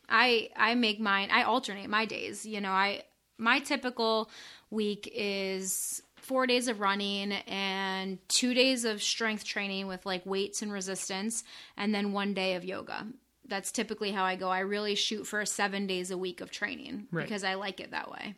I 0.08 0.50
I 0.56 0.74
make 0.74 1.00
mine 1.00 1.30
I 1.32 1.42
alternate 1.42 1.90
my 1.90 2.04
days. 2.04 2.46
You 2.46 2.60
know, 2.60 2.70
I 2.70 3.02
my 3.38 3.58
typical 3.58 4.30
week 4.70 5.10
is 5.14 6.02
four 6.28 6.46
days 6.46 6.68
of 6.68 6.78
running 6.80 7.32
and 7.32 8.18
two 8.28 8.52
days 8.54 8.84
of 8.84 9.02
strength 9.02 9.44
training 9.44 9.86
with 9.86 10.04
like 10.06 10.24
weights 10.26 10.62
and 10.62 10.70
resistance 10.70 11.42
and 11.76 11.94
then 11.94 12.12
one 12.12 12.34
day 12.34 12.54
of 12.54 12.64
yoga. 12.64 13.06
That's 13.46 13.72
typically 13.72 14.12
how 14.12 14.24
i 14.24 14.36
go. 14.36 14.48
I 14.50 14.60
really 14.60 14.94
shoot 14.94 15.26
for 15.26 15.44
seven 15.46 15.86
days 15.86 16.10
a 16.10 16.18
week 16.18 16.42
of 16.42 16.50
training 16.50 17.08
Right. 17.10 17.24
because 17.24 17.44
i 17.44 17.54
like 17.54 17.80
it 17.80 17.92
that 17.92 18.10
way. 18.10 18.34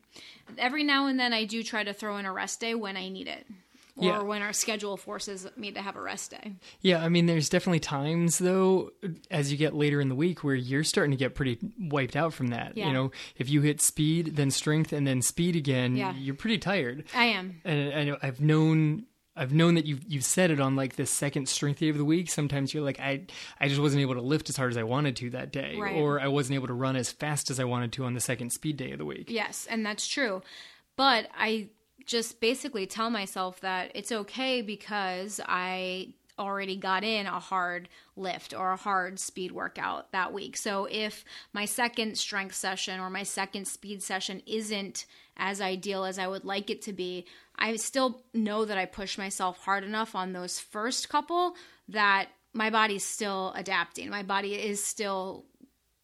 Every 0.57 0.85
now 0.85 1.07
and 1.09 1.19
then 1.19 1.33
i 1.33 1.45
do 1.45 1.63
try 1.65 1.83
to 1.85 1.93
throw 1.93 2.17
in 2.19 2.27
a 2.27 2.33
rest 2.33 2.61
day 2.61 2.75
when 2.77 2.97
i 2.97 3.09
need 3.09 3.27
it 3.27 3.45
or 4.01 4.05
Yeah. 4.07 4.23
when 4.23 4.43
our 4.43 4.53
schedule 4.53 4.97
forces 4.97 5.47
me 5.57 5.71
to 5.73 5.81
have 5.83 5.97
a 5.97 6.01
rest 6.01 6.31
day 6.33 6.55
Yeah. 6.81 7.05
I 7.05 7.09
mean, 7.09 7.27
there's 7.27 7.49
definitely 7.49 7.81
times, 7.81 8.39
though, 8.39 8.91
as 9.31 9.53
you 9.53 9.59
get 9.59 9.75
later 9.75 10.01
in 10.01 10.09
the 10.09 10.15
week 10.15 10.43
where 10.43 10.55
you're 10.55 10.85
starting 10.85 11.11
to 11.13 11.17
get 11.17 11.35
pretty 11.35 11.59
wiped 11.79 12.17
out 12.17 12.33
from 12.35 12.49
that. 12.49 12.77
Yeah. 12.77 12.89
You 12.89 12.93
know, 12.93 13.13
if 13.37 13.49
you 13.49 13.61
hit 13.61 13.81
speed, 13.81 14.37
then 14.37 14.51
strength, 14.51 14.93
and 14.93 15.07
then 15.07 15.23
speed 15.23 15.57
again, 15.57 15.97
Yeah. 15.97 16.15
you're 16.17 16.35
pretty 16.35 16.59
tired. 16.59 17.05
i 17.15 17.25
am 17.27 17.61
and 17.65 18.11
I, 18.13 18.17
I've 18.27 18.41
known 18.41 19.05
I've 19.37 19.55
known 19.55 19.75
that 19.77 19.87
you've 19.87 20.03
you've 20.07 20.25
said 20.25 20.51
it 20.51 20.61
on 20.61 20.75
like 20.77 20.97
the 20.97 21.07
second 21.07 21.49
strength 21.49 21.79
day 21.79 21.89
of 21.89 21.97
the 21.97 22.05
week. 22.05 22.29
Sometimes 22.29 22.75
you're 22.75 22.83
like 22.83 22.99
I 23.01 23.23
I 23.61 23.69
just 23.69 23.81
wasn't 23.81 24.03
able 24.03 24.15
to 24.15 24.21
lift 24.21 24.49
as 24.51 24.57
hard 24.57 24.71
as 24.73 24.77
I 24.77 24.83
wanted 24.83 25.17
to 25.17 25.31
that 25.31 25.53
day, 25.53 25.77
Right. 25.79 25.95
or 25.97 26.21
I 26.21 26.27
wasn't 26.29 26.57
able 26.57 26.67
to 26.67 26.75
run 26.75 26.97
as 26.97 27.11
fast 27.13 27.49
as 27.51 27.59
I 27.61 27.65
wanted 27.65 27.93
to 27.93 28.05
on 28.05 28.15
the 28.15 28.21
second 28.21 28.51
speed 28.51 28.77
day 28.77 28.91
of 28.91 28.99
the 28.99 29.05
week. 29.05 29.31
Yes, 29.31 29.67
and 29.71 29.87
that's 29.87 30.07
true. 30.07 30.43
But 30.97 31.29
I 31.39 31.69
just 32.11 32.41
basically 32.41 32.87
tell 32.87 33.09
myself 33.09 33.61
that 33.61 33.93
it's 33.95 34.11
okay 34.11 34.63
because 34.63 35.41
I 35.47 36.09
already 36.41 36.75
got 36.75 37.05
in 37.05 37.27
a 37.27 37.39
hard 37.39 37.89
lift 38.17 38.53
or 38.53 38.73
a 38.73 38.77
hard 38.77 39.21
speed 39.21 39.53
workout 39.53 40.11
that 40.11 40.33
week. 40.33 40.57
So 40.57 40.89
if 40.91 41.25
my 41.53 41.67
second 41.67 42.19
strength 42.19 42.57
session 42.57 42.99
or 42.99 43.11
my 43.11 43.23
second 43.23 43.69
speed 43.69 44.03
session 44.03 44.43
isn't 44.45 45.07
as 45.37 45.61
ideal 45.61 46.05
as 46.05 46.19
I 46.19 46.27
would 46.27 46.45
like 46.45 46.69
it 46.69 46.83
to 46.83 46.93
be, 46.93 47.27
I 47.57 47.77
still 47.77 48.23
know 48.35 48.65
that 48.65 48.77
I 48.77 48.87
push 48.87 49.17
myself 49.17 49.59
hard 49.59 49.85
enough 49.85 50.17
on 50.17 50.33
those 50.33 50.59
first 50.59 51.09
couple 51.09 51.55
that 51.91 52.31
my 52.53 52.71
body's 52.71 53.05
still 53.05 53.53
adapting. 53.55 54.11
My 54.11 54.25
body 54.25 54.55
is 54.55 54.83
still 54.83 55.45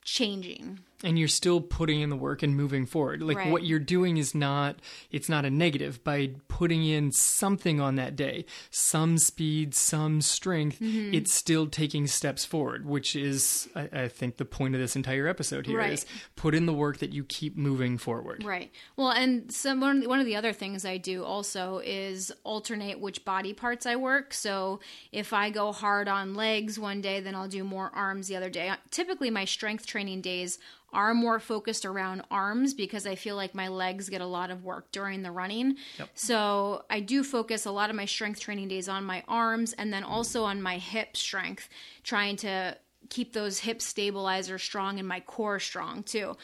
changing. 0.05 0.79
And 1.05 1.19
you're 1.19 1.29
still 1.29 1.61
putting 1.61 2.01
in 2.01 2.09
the 2.11 2.17
work 2.17 2.43
and 2.43 2.57
moving 2.57 2.87
forward 2.87 3.23
like 3.23 3.37
Right. 3.37 3.51
what 3.51 3.65
you're 3.65 3.79
doing 3.79 4.17
is 4.17 4.35
not 4.35 4.77
it's 5.11 5.29
not 5.29 5.45
a 5.45 5.51
negative 5.51 6.03
by 6.05 6.31
putting 6.49 6.85
in 6.87 7.13
something 7.13 7.81
on 7.81 7.97
that 7.97 8.17
day 8.17 8.47
some 8.71 9.19
speed 9.19 9.75
some 9.75 10.21
strength 10.23 10.81
Mm-hmm. 10.81 11.15
it's 11.15 11.33
still 11.35 11.67
taking 11.67 12.07
steps 12.07 12.45
forward 12.45 12.87
which 12.87 13.15
is 13.15 13.69
I, 13.75 13.89
I 13.93 14.09
think 14.09 14.37
the 14.39 14.45
point 14.45 14.75
of 14.75 14.81
this 14.81 14.97
entire 14.97 15.27
episode 15.29 15.67
here 15.67 15.81
is 15.81 16.05
Right. 16.05 16.21
put 16.37 16.55
in 16.55 16.67
the 16.67 16.73
work 16.73 16.99
that 16.99 17.13
you 17.13 17.25
keep 17.25 17.57
moving 17.57 17.99
forward 17.99 18.43
Right. 18.45 18.71
Well, 18.97 19.11
and 19.11 19.53
some 19.53 19.81
one 19.81 19.97
of 19.97 20.03
the- 20.03 20.09
one 20.09 20.21
of 20.21 20.27
the 20.27 20.37
other 20.37 20.53
things 20.53 20.85
I 20.85 20.97
do 20.99 21.25
also 21.25 21.81
is 21.85 22.33
alternate 22.45 23.01
which 23.01 23.25
body 23.25 23.53
parts 23.53 23.85
I 23.87 23.97
work. 23.97 24.33
So 24.33 24.81
if 25.13 25.33
I 25.33 25.51
go 25.51 25.73
hard 25.73 26.09
on 26.09 26.35
legs 26.35 26.79
one 26.79 27.01
day, 27.01 27.21
then 27.21 27.35
I'll 27.35 27.49
do 27.49 27.65
more 27.65 27.91
arms 27.95 28.29
the 28.29 28.37
other 28.37 28.51
day. 28.51 28.73
Typically, 28.91 29.31
my 29.31 29.45
strength 29.45 29.87
training 29.87 30.21
days 30.23 30.59
are 30.97 31.13
more 31.13 31.39
focused 31.39 31.85
around 31.85 32.23
arms 32.31 32.73
because 32.73 33.07
I 33.07 33.17
feel 33.17 33.37
like 33.37 33.55
my 33.55 33.69
legs 33.69 34.09
get 34.09 34.23
a 34.23 34.27
lot 34.27 34.51
of 34.51 34.65
work 34.65 34.91
during 34.93 35.23
the 35.23 35.31
running. 35.31 35.77
Yep. 35.99 36.09
So 36.15 36.85
I 36.89 37.01
do 37.01 37.23
focus 37.23 37.67
a 37.67 37.71
lot 37.71 37.91
of 37.91 37.97
my 37.97 38.07
strength 38.07 38.41
training 38.41 38.69
days 38.69 38.89
on 38.89 39.05
my 39.05 39.23
arms 39.29 39.75
and 39.75 39.93
then 39.93 40.03
also 40.03 40.45
on 40.45 40.63
my 40.63 40.79
hip 40.79 41.15
strength, 41.15 41.69
trying 42.03 42.37
to 42.37 42.79
keep 43.11 43.35
those 43.35 43.59
hip 43.59 43.83
stabilizers 43.83 44.63
strong 44.63 44.99
and 44.99 45.07
my 45.07 45.21
core 45.21 45.61
strong 45.61 46.03
too. 46.03 46.35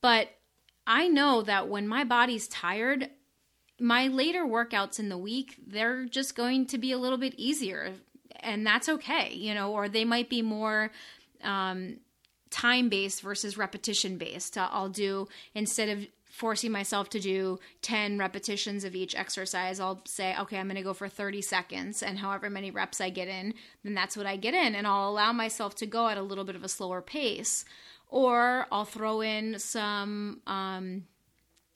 But 0.00 0.30
I 0.86 1.08
know 1.08 1.42
that 1.42 1.68
when 1.68 1.86
my 1.86 2.04
body's 2.04 2.48
tired, 2.48 3.10
my 3.78 4.08
later 4.08 4.46
workouts 4.46 4.98
in 4.98 5.10
the 5.10 5.18
week, 5.18 5.56
they're 5.66 6.06
just 6.06 6.34
going 6.34 6.64
to 6.68 6.78
be 6.78 6.92
a 6.92 6.98
little 6.98 7.18
bit 7.18 7.34
easier. 7.36 7.92
And 8.40 8.66
that's 8.66 8.88
okay, 8.88 9.34
you 9.34 9.52
know, 9.52 9.72
or 9.72 9.86
they 9.86 10.06
might 10.06 10.30
be 10.30 10.40
more 10.40 10.92
um, 11.44 11.98
time 12.50 12.88
based 12.88 13.22
versus 13.22 13.58
repetition 13.58 14.18
based. 14.18 14.56
Uh, 14.56 14.68
I'll 14.70 14.88
do, 14.88 15.28
instead 15.54 15.88
of 15.88 16.06
forcing 16.30 16.70
myself 16.70 17.08
to 17.10 17.20
do 17.20 17.58
10 17.82 18.18
repetitions 18.18 18.84
of 18.84 18.94
each 18.94 19.14
exercise, 19.16 19.80
I'll 19.80 20.02
say, 20.06 20.36
okay, 20.38 20.58
I'm 20.58 20.66
going 20.66 20.76
to 20.76 20.82
go 20.82 20.94
for 20.94 21.08
30 21.08 21.42
seconds. 21.42 22.02
And 22.02 22.18
however 22.18 22.48
many 22.48 22.70
reps 22.70 23.00
I 23.00 23.10
get 23.10 23.28
in, 23.28 23.54
then 23.82 23.94
that's 23.94 24.16
what 24.16 24.26
I 24.26 24.36
get 24.36 24.54
in. 24.54 24.74
And 24.74 24.86
I'll 24.86 25.08
allow 25.08 25.32
myself 25.32 25.74
to 25.76 25.86
go 25.86 26.08
at 26.08 26.18
a 26.18 26.22
little 26.22 26.44
bit 26.44 26.56
of 26.56 26.64
a 26.64 26.68
slower 26.68 27.02
pace. 27.02 27.64
Or 28.08 28.66
I'll 28.70 28.84
throw 28.84 29.20
in 29.20 29.58
some 29.58 30.40
um, 30.46 31.04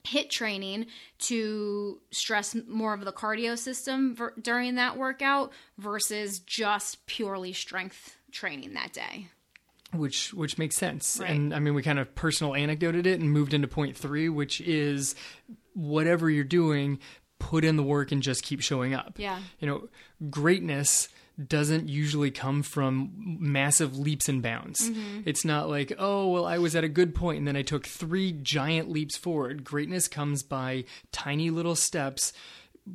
HIIT 0.06 0.30
training 0.30 0.86
to 1.20 2.00
stress 2.10 2.56
more 2.66 2.94
of 2.94 3.04
the 3.04 3.12
cardio 3.12 3.58
system 3.58 4.14
ver- 4.14 4.34
during 4.40 4.76
that 4.76 4.96
workout 4.96 5.52
versus 5.78 6.38
just 6.38 7.04
purely 7.06 7.52
strength 7.52 8.16
training 8.30 8.74
that 8.74 8.92
day. 8.92 9.28
Which 9.92 10.32
which 10.34 10.58
makes 10.58 10.76
sense 10.76 11.18
Right. 11.20 11.30
and 11.30 11.54
i 11.54 11.58
mean 11.58 11.74
we 11.74 11.82
kind 11.82 11.98
of 11.98 12.14
personal 12.14 12.54
anecdoted 12.54 13.06
it 13.06 13.20
and 13.20 13.30
moved 13.30 13.52
into 13.54 13.68
point 13.68 13.96
three 13.96 14.28
which 14.28 14.60
is 14.60 15.14
whatever 15.74 16.30
you're 16.30 16.44
doing 16.44 16.98
put 17.38 17.64
in 17.64 17.76
the 17.76 17.82
work 17.82 18.12
and 18.12 18.22
just 18.22 18.42
keep 18.42 18.60
showing 18.60 18.94
up 18.94 19.14
Yeah. 19.18 19.38
you 19.60 19.66
know 19.66 19.88
greatness 20.30 21.08
doesn't 21.48 21.88
usually 21.88 22.30
come 22.30 22.62
from 22.62 23.10
massive 23.40 23.98
leaps 23.98 24.28
and 24.28 24.42
bounds. 24.42 24.90
Mm-hmm. 24.90 25.20
It's 25.24 25.46
not 25.46 25.68
like, 25.70 25.90
oh, 25.98 26.28
well, 26.28 26.44
I 26.44 26.58
was 26.58 26.76
at 26.76 26.84
a 26.84 26.90
good 26.90 27.14
point 27.14 27.38
and 27.38 27.48
then 27.48 27.56
I 27.56 27.62
took 27.62 27.86
three 27.86 28.32
giant 28.32 28.90
leaps 28.90 29.16
forward. 29.16 29.64
Greatness 29.64 30.08
comes 30.08 30.42
by 30.42 30.84
tiny 31.10 31.48
little 31.48 31.74
steps 31.74 32.34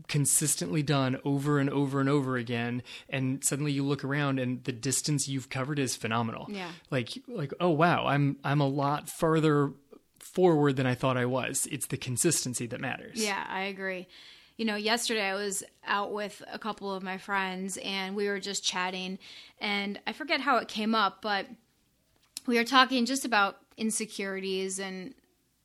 consistently 0.10 0.84
done 0.84 1.18
over 1.24 1.60
and 1.60 1.70
over 1.70 2.00
and 2.02 2.10
over 2.10 2.36
again 2.36 2.84
and 3.10 3.42
suddenly 3.44 3.72
you 3.72 3.84
look 3.86 4.04
around 4.04 4.38
and 4.38 4.64
the 4.66 4.72
distance 4.74 5.30
you've 5.30 5.50
covered 5.50 5.80
is 5.80 5.96
phenomenal 5.96 6.46
Yeah. 6.50 6.72
like 6.92 7.18
like 7.28 7.54
oh 7.62 7.70
wow 7.70 8.06
i'm 8.06 8.36
i'm 8.44 8.60
a 8.60 8.68
lot 8.68 9.10
farther 9.10 9.72
forward 10.20 10.76
than 10.76 10.86
i 10.86 10.94
thought 10.94 11.16
i 11.16 11.26
was 11.26 11.68
it's 11.72 11.88
the 11.88 11.96
consistency 11.96 12.68
that 12.68 12.82
matters 12.82 13.24
Yeah, 13.24 13.44
I 13.48 13.62
agree. 13.62 14.08
You 14.58 14.66
know, 14.66 14.76
yesterday 14.76 15.22
I 15.30 15.36
was 15.36 15.64
out 15.86 16.12
with 16.12 16.42
a 16.52 16.58
couple 16.60 16.92
of 16.94 17.04
my 17.04 17.18
friends 17.20 17.78
and 17.78 18.16
we 18.16 18.28
were 18.28 18.40
just 18.40 18.64
chatting 18.64 19.20
and 19.62 20.00
I 20.08 20.14
forget 20.14 20.42
how 20.42 20.58
it 20.58 20.68
came 20.68 20.96
up, 20.96 21.22
but 21.22 21.46
we 22.48 22.58
were 22.58 22.64
talking 22.64 23.06
just 23.06 23.24
about 23.24 23.58
insecurities 23.78 24.80
and 24.80 25.14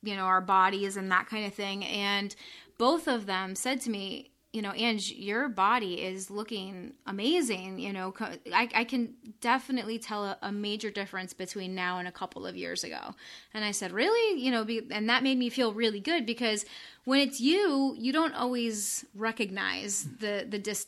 you 0.03 0.15
know, 0.17 0.23
our 0.25 0.41
bodies 0.41 0.95
and 0.97 1.09
that 1.11 1.27
kind 1.27 1.45
of 1.45 1.53
thing 1.53 1.83
and 1.85 2.35
both 2.83 3.07
of 3.07 3.25
them 3.25 3.55
said 3.55 3.79
to 3.79 3.89
me, 3.89 4.29
you 4.51 4.61
know, 4.61 4.73
Ange, 4.75 5.13
your 5.13 5.47
body 5.47 6.01
is 6.01 6.29
looking 6.29 6.91
amazing. 7.07 7.79
You 7.79 7.93
know, 7.93 8.13
I, 8.53 8.67
I 8.75 8.83
can 8.83 9.13
definitely 9.39 9.99
tell 9.99 10.25
a, 10.25 10.37
a 10.41 10.51
major 10.51 10.91
difference 10.91 11.31
between 11.31 11.75
now 11.75 11.99
and 11.99 12.09
a 12.09 12.11
couple 12.11 12.45
of 12.45 12.57
years 12.57 12.83
ago. 12.83 13.15
And 13.53 13.63
I 13.63 13.71
said, 13.71 13.93
really? 13.93 14.37
You 14.37 14.51
know, 14.51 14.65
be, 14.65 14.81
and 14.91 15.07
that 15.07 15.23
made 15.23 15.37
me 15.37 15.49
feel 15.49 15.71
really 15.71 16.01
good 16.01 16.25
because 16.25 16.65
when 17.05 17.21
it's 17.21 17.39
you, 17.39 17.95
you 17.97 18.11
don't 18.11 18.35
always 18.35 19.05
recognize 19.15 20.05
the 20.19 20.45
the 20.49 20.59
dis, 20.59 20.87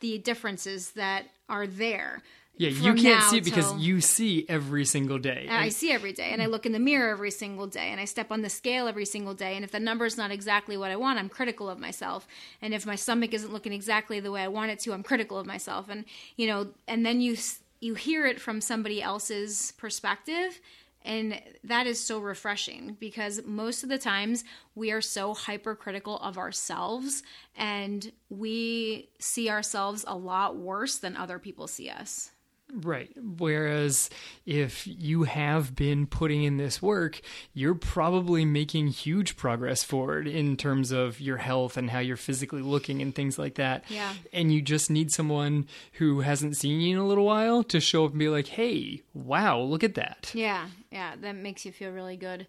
the 0.00 0.16
differences 0.16 0.92
that 0.92 1.26
are 1.50 1.66
there. 1.66 2.22
Yeah 2.56 2.70
you 2.70 2.94
can't 2.94 3.22
see 3.24 3.38
it 3.38 3.44
because 3.44 3.70
till- 3.70 3.78
you 3.78 4.00
see 4.00 4.46
every 4.48 4.84
single 4.84 5.18
day 5.18 5.46
and 5.48 5.52
I 5.52 5.68
see 5.68 5.92
every 5.92 6.12
day, 6.12 6.30
and 6.32 6.42
I 6.42 6.46
look 6.46 6.66
in 6.66 6.72
the 6.72 6.78
mirror 6.78 7.10
every 7.10 7.30
single 7.30 7.66
day, 7.66 7.88
and 7.90 8.00
I 8.00 8.04
step 8.04 8.30
on 8.30 8.42
the 8.42 8.48
scale 8.48 8.88
every 8.88 9.04
single 9.04 9.34
day. 9.34 9.56
And 9.56 9.64
if 9.64 9.72
the 9.72 9.80
number's 9.80 10.16
not 10.16 10.30
exactly 10.30 10.76
what 10.76 10.90
I 10.90 10.96
want, 10.96 11.18
I'm 11.18 11.28
critical 11.28 11.68
of 11.68 11.78
myself. 11.78 12.26
And 12.62 12.72
if 12.74 12.86
my 12.86 12.94
stomach 12.96 13.34
isn't 13.34 13.52
looking 13.52 13.72
exactly 13.72 14.20
the 14.20 14.30
way 14.32 14.42
I 14.42 14.48
want 14.48 14.70
it 14.70 14.78
to, 14.80 14.92
I'm 14.92 15.02
critical 15.02 15.38
of 15.38 15.46
myself. 15.46 15.88
And 15.88 16.04
you 16.36 16.46
know, 16.46 16.68
and 16.88 17.04
then 17.04 17.20
you 17.20 17.36
you 17.80 17.94
hear 17.94 18.26
it 18.26 18.40
from 18.40 18.60
somebody 18.60 19.02
else's 19.02 19.72
perspective. 19.72 20.60
And 21.04 21.40
that 21.62 21.86
is 21.86 22.00
so 22.00 22.18
refreshing 22.18 22.96
because 22.98 23.40
most 23.46 23.84
of 23.84 23.88
the 23.88 23.98
times 23.98 24.42
we 24.74 24.90
are 24.90 25.00
so 25.00 25.34
hypercritical 25.34 26.18
of 26.18 26.36
ourselves 26.36 27.22
and 27.56 28.10
we 28.28 29.08
see 29.20 29.48
ourselves 29.48 30.04
a 30.08 30.16
lot 30.16 30.56
worse 30.56 30.98
than 30.98 31.16
other 31.16 31.38
people 31.38 31.68
see 31.68 31.88
us. 31.88 32.32
Right. 32.72 33.10
Whereas 33.38 34.10
if 34.44 34.86
you 34.86 35.22
have 35.22 35.76
been 35.76 36.06
putting 36.06 36.42
in 36.42 36.56
this 36.56 36.82
work, 36.82 37.20
you're 37.54 37.76
probably 37.76 38.44
making 38.44 38.88
huge 38.88 39.36
progress 39.36 39.84
forward 39.84 40.26
in 40.26 40.56
terms 40.56 40.90
of 40.90 41.20
your 41.20 41.36
health 41.36 41.76
and 41.76 41.90
how 41.90 42.00
you're 42.00 42.16
physically 42.16 42.62
looking 42.62 43.00
and 43.00 43.14
things 43.14 43.38
like 43.38 43.54
that. 43.54 43.84
Yeah. 43.88 44.12
And 44.32 44.52
you 44.52 44.62
just 44.62 44.90
need 44.90 45.12
someone 45.12 45.68
who 45.92 46.20
hasn't 46.20 46.56
seen 46.56 46.80
you 46.80 46.96
in 46.96 47.02
a 47.02 47.06
little 47.06 47.24
while 47.24 47.62
to 47.64 47.80
show 47.80 48.04
up 48.04 48.10
and 48.10 48.18
be 48.18 48.28
like, 48.28 48.48
hey, 48.48 49.02
wow, 49.14 49.60
look 49.60 49.84
at 49.84 49.94
that. 49.94 50.32
Yeah, 50.34 50.68
yeah, 50.90 51.14
that 51.20 51.36
makes 51.36 51.64
you 51.64 51.72
feel 51.72 51.92
really 51.92 52.16
good. 52.16 52.48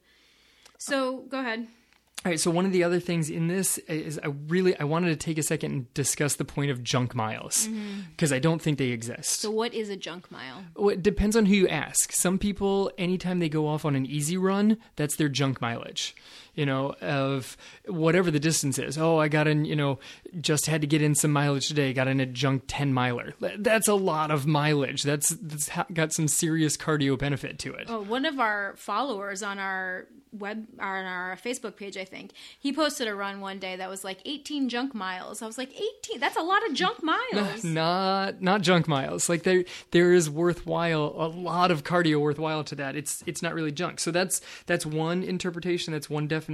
So 0.80 1.20
go 1.30 1.40
ahead. 1.40 1.68
All 2.26 2.32
right, 2.32 2.40
so 2.40 2.50
one 2.52 2.66
of 2.66 2.72
the 2.72 2.84
other 2.84 3.00
things 3.00 3.30
in 3.30 3.48
this 3.48 3.78
is 3.78 4.20
I 4.22 4.28
really 4.48 4.78
I 4.80 4.84
wanted 4.84 5.10
to 5.10 5.16
take 5.16 5.38
a 5.38 5.44
second 5.44 5.72
and 5.72 5.94
discuss 5.94 6.36
the 6.36 6.44
point 6.44 6.72
of 6.72 6.84
junk 6.84 7.14
miles 7.16 7.68
mm-hmm. 7.68 8.02
because 8.12 8.34
I 8.34 8.40
don't 8.40 8.62
think 8.62 8.80
they 8.80 8.88
exist. 8.88 9.40
So 9.40 9.52
what 9.52 9.74
is 9.74 9.90
a 9.90 9.96
junk 9.96 10.30
mile? 10.32 10.64
Well, 10.76 10.90
it 10.90 11.04
depends 11.04 11.36
on 11.36 11.46
who 11.46 11.56
you 11.56 11.68
ask. 11.68 12.12
Some 12.12 12.38
people, 12.40 12.92
anytime 12.98 13.40
they 13.40 13.50
go 13.50 13.68
off 13.68 13.86
on 13.86 13.96
an 13.96 14.06
easy 14.06 14.36
run, 14.36 14.78
that's 14.96 15.16
their 15.16 15.30
junk 15.30 15.62
mileage. 15.62 16.16
You 16.58 16.66
know, 16.66 16.94
of 17.02 17.56
whatever 17.86 18.30
the 18.32 18.40
distance 18.40 18.78
is. 18.80 18.98
Oh, 18.98 19.18
I 19.20 19.28
got 19.30 19.48
in, 19.48 19.64
you 19.64 19.76
know, 19.76 20.00
just 20.42 20.66
had 20.66 20.82
to 20.82 20.88
get 20.88 21.02
in 21.02 21.16
some 21.16 21.32
mileage 21.32 21.68
today. 21.70 21.94
Got 21.94 22.08
in 22.10 22.20
a 22.20 22.26
junk 22.26 22.64
10 22.68 22.94
miler. 22.94 23.36
That's 23.60 23.88
a 23.88 23.94
lot 23.94 24.32
of 24.32 24.46
mileage. 24.48 25.04
That's, 25.04 25.30
that's 25.30 25.70
ha- 25.70 25.86
got 25.94 26.14
some 26.14 26.28
serious 26.28 26.76
cardio 26.76 27.18
benefit 27.18 27.60
to 27.60 27.74
it. 27.74 27.86
Oh, 27.90 28.02
one 28.02 28.26
of 28.26 28.40
our 28.40 28.74
followers 28.76 29.42
on 29.44 29.60
our 29.60 30.08
web 30.34 30.68
on 30.80 31.06
our 31.06 31.38
Facebook 31.38 31.78
page, 31.78 31.96
I 31.96 32.04
think, 32.04 32.32
he 32.60 32.74
posted 32.74 33.08
a 33.08 33.16
run 33.16 33.40
one 33.40 33.60
day 33.60 33.78
that 33.78 33.90
was 33.90 34.04
like 34.04 34.20
18 34.26 34.68
junk 34.68 34.94
miles. 34.94 35.42
I 35.42 35.48
was 35.48 35.58
like, 35.58 35.70
18? 35.74 36.20
That's 36.20 36.36
a 36.36 36.42
lot 36.42 36.68
of 36.68 36.74
junk 36.74 37.02
miles. 37.04 37.64
not 37.64 38.42
not 38.42 38.62
junk 38.62 38.88
miles 38.88 39.30
like 39.30 39.44
there 39.44 39.64
there 39.92 40.12
is 40.14 40.30
worthwhile 40.30 41.14
a 41.18 41.28
lot 41.28 41.72
of 41.72 41.84
cardio 41.84 42.20
worthwhile 42.20 42.64
to 42.64 42.76
that 42.76 42.96
it's 42.96 43.24
it's 43.26 43.42
not 43.42 43.54
really 43.54 43.72
junk 43.72 44.00
so 44.00 44.12
that's 44.12 44.42
that's 44.66 44.86
one 44.86 45.24
interpretation 45.24 45.94
that's 45.94 46.10
one 46.10 46.28
definition 46.28 46.47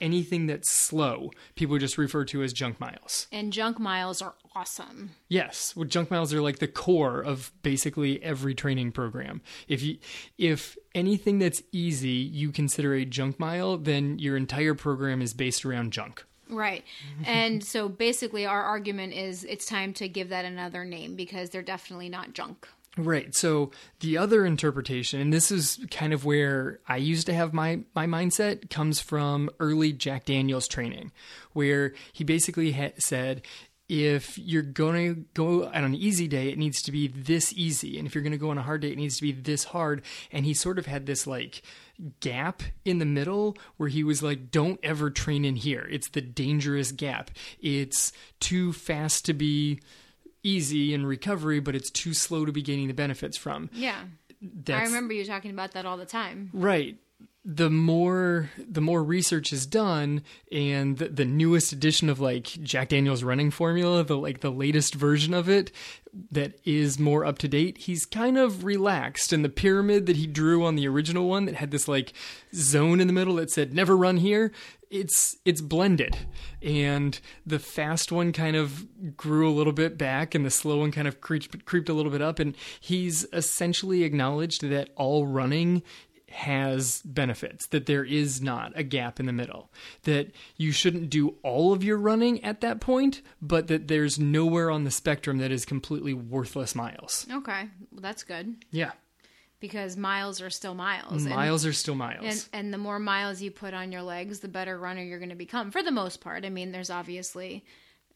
anything 0.00 0.46
that's 0.46 0.70
slow 0.72 1.30
people 1.54 1.78
just 1.78 1.98
refer 1.98 2.24
to 2.24 2.42
as 2.42 2.52
junk 2.52 2.78
miles 2.80 3.26
And 3.32 3.52
junk 3.52 3.78
miles 3.78 4.20
are 4.22 4.34
awesome. 4.54 5.10
yes 5.28 5.74
well, 5.76 5.84
junk 5.86 6.10
miles 6.10 6.32
are 6.34 6.40
like 6.40 6.58
the 6.58 6.68
core 6.68 7.20
of 7.20 7.52
basically 7.62 8.22
every 8.22 8.54
training 8.54 8.92
program 8.92 9.40
if 9.68 9.82
you 9.82 9.98
if 10.38 10.76
anything 10.94 11.38
that's 11.38 11.62
easy 11.72 12.08
you 12.08 12.50
consider 12.52 12.94
a 12.94 13.04
junk 13.04 13.38
mile 13.38 13.76
then 13.76 14.18
your 14.18 14.36
entire 14.36 14.74
program 14.74 15.22
is 15.22 15.34
based 15.34 15.64
around 15.64 15.92
junk 15.92 16.24
Right. 16.52 16.82
and 17.24 17.62
so 17.62 17.88
basically, 17.88 18.44
our 18.44 18.60
argument 18.64 19.12
is 19.12 19.44
it's 19.44 19.66
time 19.66 19.92
to 19.94 20.08
give 20.08 20.30
that 20.30 20.44
another 20.44 20.84
name 20.84 21.14
because 21.14 21.50
they're 21.50 21.62
definitely 21.62 22.08
not 22.08 22.32
junk. 22.32 22.66
Right. 22.96 23.34
So 23.34 23.70
the 24.00 24.18
other 24.18 24.44
interpretation, 24.44 25.20
and 25.20 25.32
this 25.32 25.52
is 25.52 25.78
kind 25.90 26.12
of 26.12 26.24
where 26.24 26.80
I 26.88 26.96
used 26.96 27.26
to 27.26 27.34
have 27.34 27.52
my 27.52 27.80
my 27.94 28.06
mindset, 28.06 28.68
comes 28.68 29.00
from 29.00 29.48
early 29.60 29.92
Jack 29.92 30.24
Daniels 30.24 30.66
training, 30.66 31.12
where 31.52 31.94
he 32.12 32.24
basically 32.24 32.72
ha- 32.72 32.92
said. 32.98 33.42
If 33.92 34.38
you're 34.38 34.62
going 34.62 35.16
to 35.16 35.24
go 35.34 35.64
on 35.64 35.82
an 35.82 35.96
easy 35.96 36.28
day, 36.28 36.50
it 36.50 36.58
needs 36.58 36.80
to 36.82 36.92
be 36.92 37.08
this 37.08 37.52
easy. 37.54 37.98
And 37.98 38.06
if 38.06 38.14
you're 38.14 38.22
going 38.22 38.30
to 38.30 38.38
go 38.38 38.50
on 38.50 38.56
a 38.56 38.62
hard 38.62 38.82
day, 38.82 38.92
it 38.92 38.96
needs 38.96 39.16
to 39.16 39.22
be 39.22 39.32
this 39.32 39.64
hard. 39.64 40.02
And 40.30 40.46
he 40.46 40.54
sort 40.54 40.78
of 40.78 40.86
had 40.86 41.06
this 41.06 41.26
like, 41.26 41.62
gap 42.20 42.62
in 42.84 42.98
the 42.98 43.04
middle 43.04 43.56
where 43.78 43.88
he 43.88 44.04
was 44.04 44.22
like, 44.22 44.52
don't 44.52 44.78
ever 44.84 45.10
train 45.10 45.44
in 45.44 45.56
here. 45.56 45.88
It's 45.90 46.08
the 46.08 46.20
dangerous 46.20 46.92
gap. 46.92 47.32
It's 47.60 48.12
too 48.38 48.72
fast 48.72 49.24
to 49.24 49.34
be 49.34 49.80
easy 50.42 50.94
in 50.94 51.06
recovery, 51.06 51.60
but 51.60 51.74
it's 51.74 51.90
too 51.90 52.14
slow 52.14 52.44
to 52.44 52.52
be 52.52 52.62
gaining 52.62 52.88
the 52.88 52.94
benefits 52.94 53.36
from. 53.36 53.70
Yeah. 53.72 54.04
That's, 54.42 54.80
I 54.80 54.84
remember 54.84 55.12
you 55.12 55.24
talking 55.24 55.50
about 55.50 55.72
that 55.72 55.84
all 55.84 55.96
the 55.96 56.06
time. 56.06 56.50
Right. 56.52 56.96
The 57.42 57.70
more 57.70 58.50
the 58.58 58.82
more 58.82 59.02
research 59.02 59.50
is 59.50 59.64
done, 59.64 60.22
and 60.52 60.98
the, 60.98 61.08
the 61.08 61.24
newest 61.24 61.72
edition 61.72 62.10
of 62.10 62.20
like 62.20 62.44
Jack 62.44 62.90
Daniel's 62.90 63.24
running 63.24 63.50
formula, 63.50 64.04
the 64.04 64.18
like 64.18 64.40
the 64.40 64.50
latest 64.50 64.94
version 64.94 65.32
of 65.32 65.48
it 65.48 65.72
that 66.30 66.60
is 66.64 66.98
more 66.98 67.24
up 67.24 67.38
to 67.38 67.48
date, 67.48 67.78
he's 67.78 68.04
kind 68.04 68.36
of 68.36 68.64
relaxed. 68.64 69.32
And 69.32 69.42
the 69.42 69.48
pyramid 69.48 70.04
that 70.06 70.16
he 70.16 70.26
drew 70.26 70.66
on 70.66 70.74
the 70.74 70.86
original 70.86 71.28
one 71.28 71.46
that 71.46 71.54
had 71.54 71.70
this 71.70 71.88
like 71.88 72.12
zone 72.54 73.00
in 73.00 73.06
the 73.06 73.12
middle 73.12 73.36
that 73.36 73.50
said 73.50 73.72
"never 73.72 73.96
run 73.96 74.18
here," 74.18 74.52
it's 74.90 75.36
it's 75.44 75.60
blended 75.60 76.16
and 76.60 77.20
the 77.46 77.60
fast 77.60 78.10
one 78.10 78.32
kind 78.32 78.56
of 78.56 78.86
grew 79.16 79.48
a 79.48 79.54
little 79.54 79.72
bit 79.72 79.96
back 79.96 80.34
and 80.34 80.44
the 80.44 80.50
slow 80.50 80.78
one 80.78 80.90
kind 80.90 81.06
of 81.06 81.20
creeped, 81.20 81.64
creeped 81.64 81.88
a 81.88 81.94
little 81.94 82.10
bit 82.10 82.20
up 82.20 82.40
and 82.40 82.56
he's 82.80 83.24
essentially 83.32 84.02
acknowledged 84.02 84.68
that 84.68 84.90
all 84.96 85.26
running 85.26 85.82
has 86.30 87.02
benefits 87.04 87.66
that 87.68 87.86
there 87.86 88.04
is 88.04 88.40
not 88.40 88.72
a 88.76 88.82
gap 88.82 89.18
in 89.18 89.26
the 89.26 89.32
middle 89.32 89.70
that 90.04 90.30
you 90.56 90.70
shouldn't 90.72 91.10
do 91.10 91.34
all 91.42 91.72
of 91.72 91.82
your 91.82 91.96
running 91.96 92.42
at 92.44 92.60
that 92.60 92.80
point 92.80 93.20
but 93.42 93.66
that 93.66 93.88
there's 93.88 94.18
nowhere 94.18 94.70
on 94.70 94.84
the 94.84 94.90
spectrum 94.90 95.38
that 95.38 95.50
is 95.50 95.64
completely 95.64 96.14
worthless 96.14 96.74
miles 96.74 97.26
Okay. 97.32 97.68
Well, 97.90 98.00
that's 98.00 98.22
good 98.22 98.64
yeah 98.70 98.92
because 99.60 99.96
miles 99.96 100.40
are 100.40 100.50
still 100.50 100.74
miles. 100.74 101.24
And- 101.24 101.34
miles 101.34 101.66
are 101.66 101.72
still 101.72 101.94
miles 101.94 102.24
And, 102.24 102.48
and 102.52 102.72
the 102.74 102.78
more 102.78 102.98
miles 102.98 103.42
you 103.42 103.50
put 103.50 103.74
on 103.74 103.92
your 103.92 104.02
legs, 104.02 104.40
the 104.40 104.48
better 104.48 104.78
runner 104.78 105.02
you're 105.02 105.18
going 105.18 105.28
to 105.28 105.34
become. 105.36 105.70
For 105.70 105.82
the 105.82 105.90
most 105.90 106.22
part, 106.22 106.46
I 106.46 106.48
mean, 106.48 106.72
there's 106.72 106.88
obviously 106.88 107.64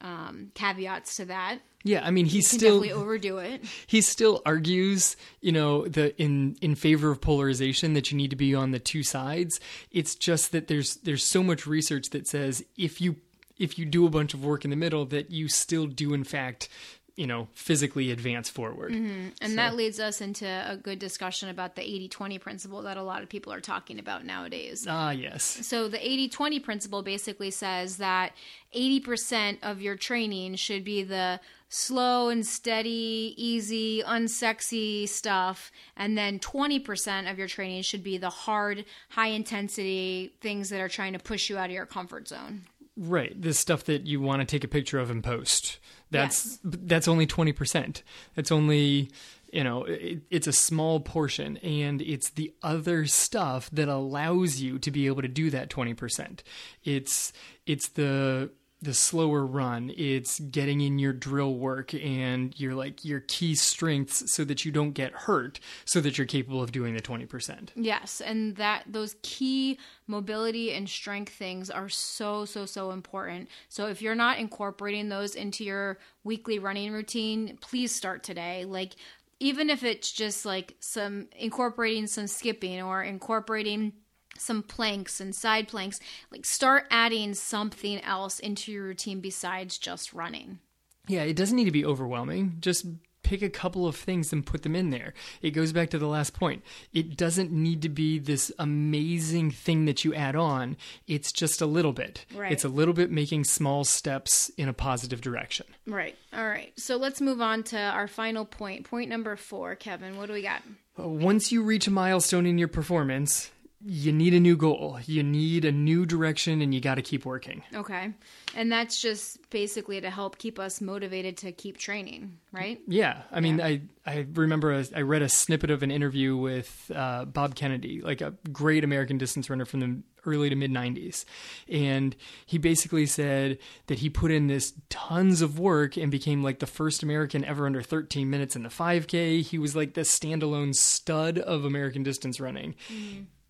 um, 0.05 0.51
caveats 0.55 1.17
to 1.17 1.25
that. 1.25 1.59
yeah 1.83 2.05
i 2.05 2.11
mean 2.11 2.27
he's 2.27 2.47
still 2.47 2.81
definitely 2.81 2.93
overdo 2.93 3.39
it. 3.39 3.65
he 3.87 4.01
still 4.01 4.43
argues, 4.45 5.17
you 5.41 5.51
know, 5.51 5.87
the 5.89 6.15
in 6.21 6.57
in 6.61 6.75
favor 6.75 7.11
of 7.11 7.21
polarization 7.21 7.95
that 7.95 8.11
you 8.11 8.17
need 8.17 8.31
to 8.31 8.37
be 8.37 8.55
on 8.55 8.71
the 8.71 8.79
two 8.79 9.03
sides. 9.03 9.59
It's 9.91 10.15
just 10.15 10.53
that 10.53 10.69
there's 10.69 10.97
there's 10.97 11.25
so 11.25 11.43
much 11.43 11.67
research 11.67 12.11
that 12.11 12.29
says 12.29 12.63
if 12.77 13.01
you 13.01 13.17
if 13.59 13.79
you 13.79 13.87
do 13.87 14.07
a 14.07 14.11
bunch 14.11 14.35
of 14.35 14.45
work 14.45 14.65
in 14.65 14.71
the 14.71 14.77
middle 14.77 15.07
that 15.07 15.31
you 15.31 15.49
still 15.49 15.87
do 15.87 16.13
in 16.13 16.25
fact, 16.25 16.69
you 17.17 17.27
know, 17.27 17.47
physically 17.55 18.11
advance 18.11 18.49
forward. 18.49 18.93
And 18.93 19.59
that 19.59 19.77
leads 19.77 20.01
us 20.01 20.21
into 20.21 20.47
a 20.47 20.77
good 20.77 20.99
discussion 20.99 21.49
about 21.49 21.77
the 21.77 21.83
80 21.83 22.09
20 22.09 22.39
principle 22.39 22.83
that 22.83 22.97
a 22.97 23.03
lot 23.03 23.23
of 23.23 23.29
people 23.29 23.53
are 23.53 23.61
talking 23.61 23.99
about 23.99 24.25
nowadays. 24.25 24.87
Ah, 24.89 25.13
yes. 25.13 25.45
So, 25.45 25.89
the 25.89 26.05
80 26.05 26.29
20 26.29 26.61
principle 26.61 27.03
basically 27.03 27.51
says 27.51 27.99
that 27.99 28.33
80% 28.75 29.59
of 29.63 29.81
your 29.81 29.97
training 29.97 30.57
should 30.57 30.85
be 30.85 31.05
the 31.05 31.41
slow 31.69 32.29
and 32.29 32.47
steady, 32.47 33.35
easy, 33.37 34.03
unsexy 34.03 35.09
stuff. 35.09 35.73
And 35.97 36.17
then 36.17 36.39
20% 36.39 37.31
of 37.31 37.39
your 37.39 37.49
training 37.49 37.83
should 37.83 38.05
be 38.05 38.19
the 38.19 38.31
hard, 38.31 38.85
high 39.11 39.29
intensity 39.29 40.35
things 40.41 40.69
that 40.71 40.81
are 40.81 40.89
trying 40.89 41.13
to 41.15 41.19
push 41.19 41.51
you 41.51 41.59
out 41.59 41.67
of 41.67 41.73
your 41.73 41.87
comfort 41.87 42.29
zone. 42.29 42.63
Right. 42.97 43.41
This 43.41 43.59
stuff 43.59 43.85
that 43.85 44.07
you 44.07 44.21
want 44.21 44.41
to 44.41 44.47
take 44.47 44.63
a 44.63 44.69
picture 44.69 45.01
of 45.01 45.11
and 45.11 45.23
post. 45.23 45.79
That's 46.15 46.47
Yes. 46.47 46.59
that's 46.65 47.09
only 47.09 47.27
20%. 47.27 48.03
That's 48.35 48.53
only 48.53 49.11
you 49.53 49.63
know, 49.63 49.85
it, 49.85 50.23
it's 50.31 50.49
a 50.49 50.53
small 50.53 50.99
portion 50.99 51.59
and 51.59 52.03
it's 52.03 52.31
the 52.31 52.53
other 52.65 53.07
stuff 53.07 53.71
that 53.71 53.89
allows 53.89 54.61
you 54.61 54.81
to 54.81 54.91
be 54.91 55.07
able 55.07 55.23
to 55.23 55.29
do 55.29 55.49
that 55.51 55.71
20%. 55.71 56.41
It's 56.83 57.33
it's 57.65 57.89
the 57.91 58.51
the 58.85 58.95
slower 58.95 59.45
run, 59.45 59.91
it's 59.97 60.39
getting 60.39 60.81
in 60.81 60.99
your 60.99 61.13
drill 61.13 61.55
work 61.55 61.95
and 61.95 62.59
your 62.59 62.75
like 62.75 63.05
your 63.05 63.21
key 63.21 63.55
strengths 63.55 64.33
so 64.33 64.45
that 64.45 64.65
you 64.65 64.71
don't 64.71 64.93
get 64.93 65.13
hurt 65.13 65.59
so 65.85 66.01
that 66.01 66.19
you're 66.19 66.27
capable 66.27 66.63
of 66.63 66.71
doing 66.71 66.95
the 66.95 67.01
20%. 67.01 67.71
Yes, 67.75 68.21
and 68.21 68.57
that 68.57 68.85
those 68.87 69.17
key 69.23 69.79
mobility 70.07 70.73
and 70.73 70.89
strength 70.89 71.33
things 71.33 71.71
are 71.71 71.89
so 71.89 72.45
so 72.45 72.67
so 72.67 72.91
important. 72.91 73.49
So 73.69 73.87
if 73.87 74.03
you're 74.03 74.15
not 74.15 74.39
incorporating 74.39 75.09
those 75.09 75.35
into 75.35 75.65
your 75.65 75.99
weekly 76.23 76.59
running 76.59 76.93
routine, 76.93 77.59
please 77.61 77.95
start 77.95 78.23
today. 78.23 78.65
Like 78.65 78.95
even 79.41 79.71
if 79.71 79.83
it's 79.83 80.13
just 80.13 80.45
like 80.45 80.77
some 80.81 81.29
incorporating 81.37 82.07
some 82.07 82.27
skipping 82.27 82.83
or 82.83 83.03
incorporating 83.03 83.93
some 84.39 84.63
planks 84.63 85.21
and 85.21 85.35
side 85.35 85.69
planks, 85.69 86.01
like 86.31 86.45
start 86.45 86.87
adding 86.91 87.35
something 87.35 88.01
else 88.03 88.39
into 88.39 88.73
your 88.73 88.85
routine 88.85 89.21
besides 89.21 89.79
just 89.79 90.13
running. 90.13 90.59
Yeah, 91.07 91.23
it 91.23 91.37
doesn't 91.37 91.57
need 91.57 91.65
to 91.65 91.71
be 91.71 91.85
overwhelming. 91.85 92.57
Just 92.61 92.87
pick 93.23 93.43
a 93.43 93.51
couple 93.51 93.87
of 93.87 93.97
things 93.97 94.33
and 94.33 94.45
put 94.47 94.63
them 94.63 94.77
in 94.77 94.91
there. 94.91 95.15
It 95.43 95.51
goes 95.51 95.73
back 95.73 95.91
to 95.91 95.99
the 95.99 96.07
last 96.07 96.35
point. 96.35 96.63
It 96.93 97.17
doesn't 97.17 97.51
need 97.51 97.83
to 97.83 97.89
be 97.89 98.19
this 98.19 98.53
amazing 98.59 99.51
thing 99.51 99.87
that 99.87 100.05
you 100.05 100.15
add 100.15 100.37
on. 100.37 100.77
It's 101.07 101.33
just 101.33 101.61
a 101.61 101.67
little 101.67 101.93
bit. 101.93 102.27
Right. 102.35 102.53
It's 102.53 102.65
a 102.65 102.69
little 102.69 102.95
bit 102.95 103.11
making 103.11 103.45
small 103.45 103.85
steps 103.85 104.51
in 104.59 104.69
a 104.69 104.75
positive 104.75 105.21
direction. 105.21 105.67
Right. 105.87 106.17
All 106.33 106.47
right. 106.47 106.73
So 106.79 106.97
let's 106.97 107.21
move 107.21 107.41
on 107.41 107.63
to 107.65 107.79
our 107.79 108.07
final 108.07 108.45
point. 108.45 108.85
Point 108.89 109.09
number 109.09 109.37
4, 109.37 109.75
Kevin. 109.77 110.17
What 110.19 110.27
do 110.27 110.35
we 110.35 110.43
got? 110.43 110.63
Uh, 110.99 111.09
Once 111.09 111.51
you 111.51 111.63
reach 111.63 111.87
a 111.87 111.91
milestone 111.91 112.47
in 112.47 112.59
your 112.59 112.69
performance, 112.69 113.51
you 113.87 114.13
need 114.13 114.33
a 114.33 114.41
new 114.41 114.57
goal. 114.57 114.99
You 115.05 115.23
need 115.23 115.65
a 115.65 115.73
new 115.73 116.07
direction 116.07 116.63
and 116.63 116.75
you 116.75 116.81
got 116.81 116.95
to 116.95 117.03
keep 117.03 117.27
working. 117.27 117.63
Okay. 117.75 118.13
And 118.55 118.73
that's 118.73 119.01
just 119.01 119.51
basically 119.51 120.01
to 120.01 120.11
help 120.11 120.39
keep 120.39 120.59
us 120.59 120.81
motivated 120.81 121.37
to 121.39 121.53
keep 121.53 121.77
training, 121.77 122.39
right? 122.51 122.81
Yeah, 122.87 123.23
I 123.31 123.41
mean, 123.41 123.61
I 123.61 123.83
I 124.07 124.27
remember 124.33 124.73
a, 124.73 124.85
I 124.95 125.03
read 125.03 125.23
a 125.23 125.29
snippet 125.29 125.71
of 125.71 125.83
an 125.83 125.91
interview 125.91 126.37
with 126.37 126.91
uh, 126.95 127.27
Bob 127.27 127.55
Kennedy, 127.55 128.01
like 128.01 128.21
a 128.21 128.35
great 128.53 128.85
American 128.85 129.19
distance 129.19 129.51
runner 129.51 129.65
from 129.65 129.81
the 129.81 130.03
early 130.25 130.49
to 130.49 130.57
mid 130.57 130.71
'90s, 130.71 131.25
and 131.69 132.17
he 132.47 132.59
basically 132.59 133.07
said 133.07 133.59
that 133.89 133.99
he 133.99 134.09
put 134.09 134.31
in 134.31 134.47
this 134.47 134.73
tons 134.89 135.43
of 135.43 135.59
work 135.59 135.97
and 135.97 136.11
became 136.11 136.43
like 136.43 136.61
the 136.61 136.67
first 136.67 137.03
American 137.03 137.45
ever 137.45 137.67
under 137.67 137.83
13 137.83 138.31
minutes 138.31 138.57
in 138.57 138.63
the 138.63 138.69
5K. 138.69 139.43
He 139.43 139.59
was 139.59 139.75
like 139.75 139.95
the 139.95 140.03
standalone 140.03 140.75
stud 140.75 141.39
of 141.39 141.65
American 141.65 142.03
distance 142.03 142.41
running. 142.41 142.77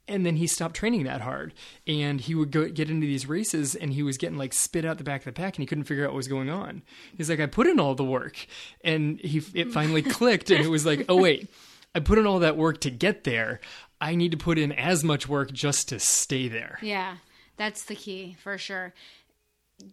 And 0.07 0.27
then 0.27 0.37
he 0.37 0.47
stopped 0.47 0.77
training 0.77 1.05
that 1.05 1.23
hard, 1.23 1.55
and 1.87 2.21
he 2.21 2.35
would 2.35 2.51
go 2.51 2.69
get 2.69 2.91
into 2.91 3.07
these 3.07 3.27
races, 3.27 3.75
and 3.75 3.95
he 3.95 4.03
was 4.03 4.19
getting 4.19 4.37
like 4.37 4.53
spit 4.53 4.85
out 4.85 4.99
the 4.99 5.05
back 5.05 5.23
of 5.23 5.25
the 5.25 5.33
pack, 5.33 5.57
and 5.57 5.63
he 5.63 5.67
couldn't 5.67 5.85
figure 5.85 6.05
out 6.05 6.11
what 6.11 6.17
was 6.17 6.29
going 6.29 6.51
on. 6.51 6.83
He's 7.17 7.31
like, 7.31 7.41
"I 7.41 7.47
put 7.47 7.67
in 7.67 7.81
all 7.81 7.95
the 7.95 8.05
work," 8.05 8.47
and 8.83 9.19
he 9.21 9.43
it 9.55 9.73
finally 9.73 10.03
clicked, 10.19 10.51
and 10.51 10.63
it 10.63 10.69
was 10.69 10.85
like, 10.85 11.07
"Oh 11.09 11.17
wait, 11.17 11.49
I 11.95 12.01
put 12.01 12.19
in 12.19 12.27
all 12.27 12.41
that 12.41 12.59
work 12.59 12.81
to 12.83 12.91
get 12.91 13.25
there. 13.25 13.61
I 14.01 14.15
need 14.15 14.33
to 14.33 14.37
put 14.37 14.59
in 14.59 14.73
as 14.73 15.03
much 15.03 15.27
work 15.27 15.53
just 15.53 15.89
to 15.89 15.99
stay 15.99 16.49
there." 16.49 16.79
Yeah. 16.83 17.17
That's 17.57 17.85
the 17.85 17.95
key 17.95 18.37
for 18.43 18.59
sure. 18.59 18.93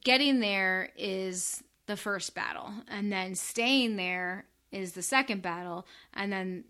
Getting 0.03 0.39
there 0.39 0.89
is 0.97 1.63
the 1.87 1.97
first 1.97 2.33
battle, 2.35 2.71
and 2.87 3.11
then 3.11 3.35
staying 3.35 3.95
there 3.95 4.45
is 4.71 4.93
the 4.93 5.01
second 5.01 5.41
battle, 5.41 5.85
and 6.13 6.31
then 6.31 6.63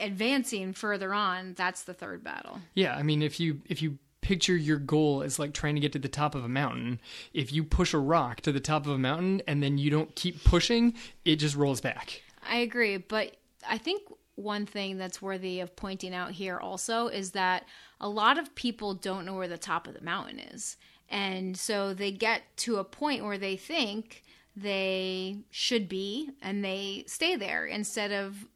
advancing 0.00 0.72
further 0.72 1.14
on, 1.14 1.54
that's 1.54 1.82
the 1.82 1.94
third 1.94 2.22
battle. 2.24 2.60
Yeah, 2.74 2.94
I 2.94 3.02
mean, 3.02 3.22
if 3.22 3.40
you 3.40 3.62
if 3.66 3.82
you 3.82 3.98
picture 4.20 4.56
your 4.56 4.78
goal 4.78 5.22
as 5.22 5.38
like 5.38 5.52
trying 5.52 5.76
to 5.76 5.80
get 5.80 5.92
to 5.92 5.98
the 5.98 6.08
top 6.08 6.34
of 6.34 6.44
a 6.44 6.48
mountain, 6.48 7.00
if 7.32 7.52
you 7.52 7.62
push 7.62 7.94
a 7.94 7.98
rock 7.98 8.40
to 8.40 8.50
the 8.50 8.60
top 8.60 8.84
of 8.84 8.92
a 8.92 8.98
mountain 8.98 9.40
and 9.46 9.62
then 9.62 9.78
you 9.78 9.90
don't 9.90 10.14
keep 10.16 10.42
pushing, 10.42 10.94
it 11.24 11.36
just 11.36 11.54
rolls 11.54 11.80
back. 11.80 12.22
I 12.48 12.56
agree, 12.58 12.96
but 12.96 13.36
I 13.68 13.78
think 13.78 14.02
one 14.34 14.66
thing 14.66 14.98
that's 14.98 15.22
worthy 15.22 15.60
of 15.60 15.76
pointing 15.76 16.14
out 16.14 16.32
here 16.32 16.58
also 16.58 17.06
is 17.08 17.32
that 17.32 17.66
a 18.00 18.08
lot 18.08 18.36
of 18.36 18.54
people 18.54 18.94
don't 18.94 19.24
know 19.24 19.34
where 19.34 19.48
the 19.48 19.58
top 19.58 19.86
of 19.86 19.94
the 19.94 20.02
mountain 20.02 20.38
is. 20.38 20.76
And 21.08 21.56
so 21.56 21.94
they 21.94 22.10
get 22.10 22.42
to 22.58 22.76
a 22.76 22.84
point 22.84 23.24
where 23.24 23.38
they 23.38 23.56
think 23.56 24.24
they 24.56 25.38
should 25.50 25.88
be 25.88 26.30
and 26.42 26.64
they 26.64 27.04
stay 27.06 27.36
there 27.36 27.64
instead 27.66 28.10
of 28.10 28.46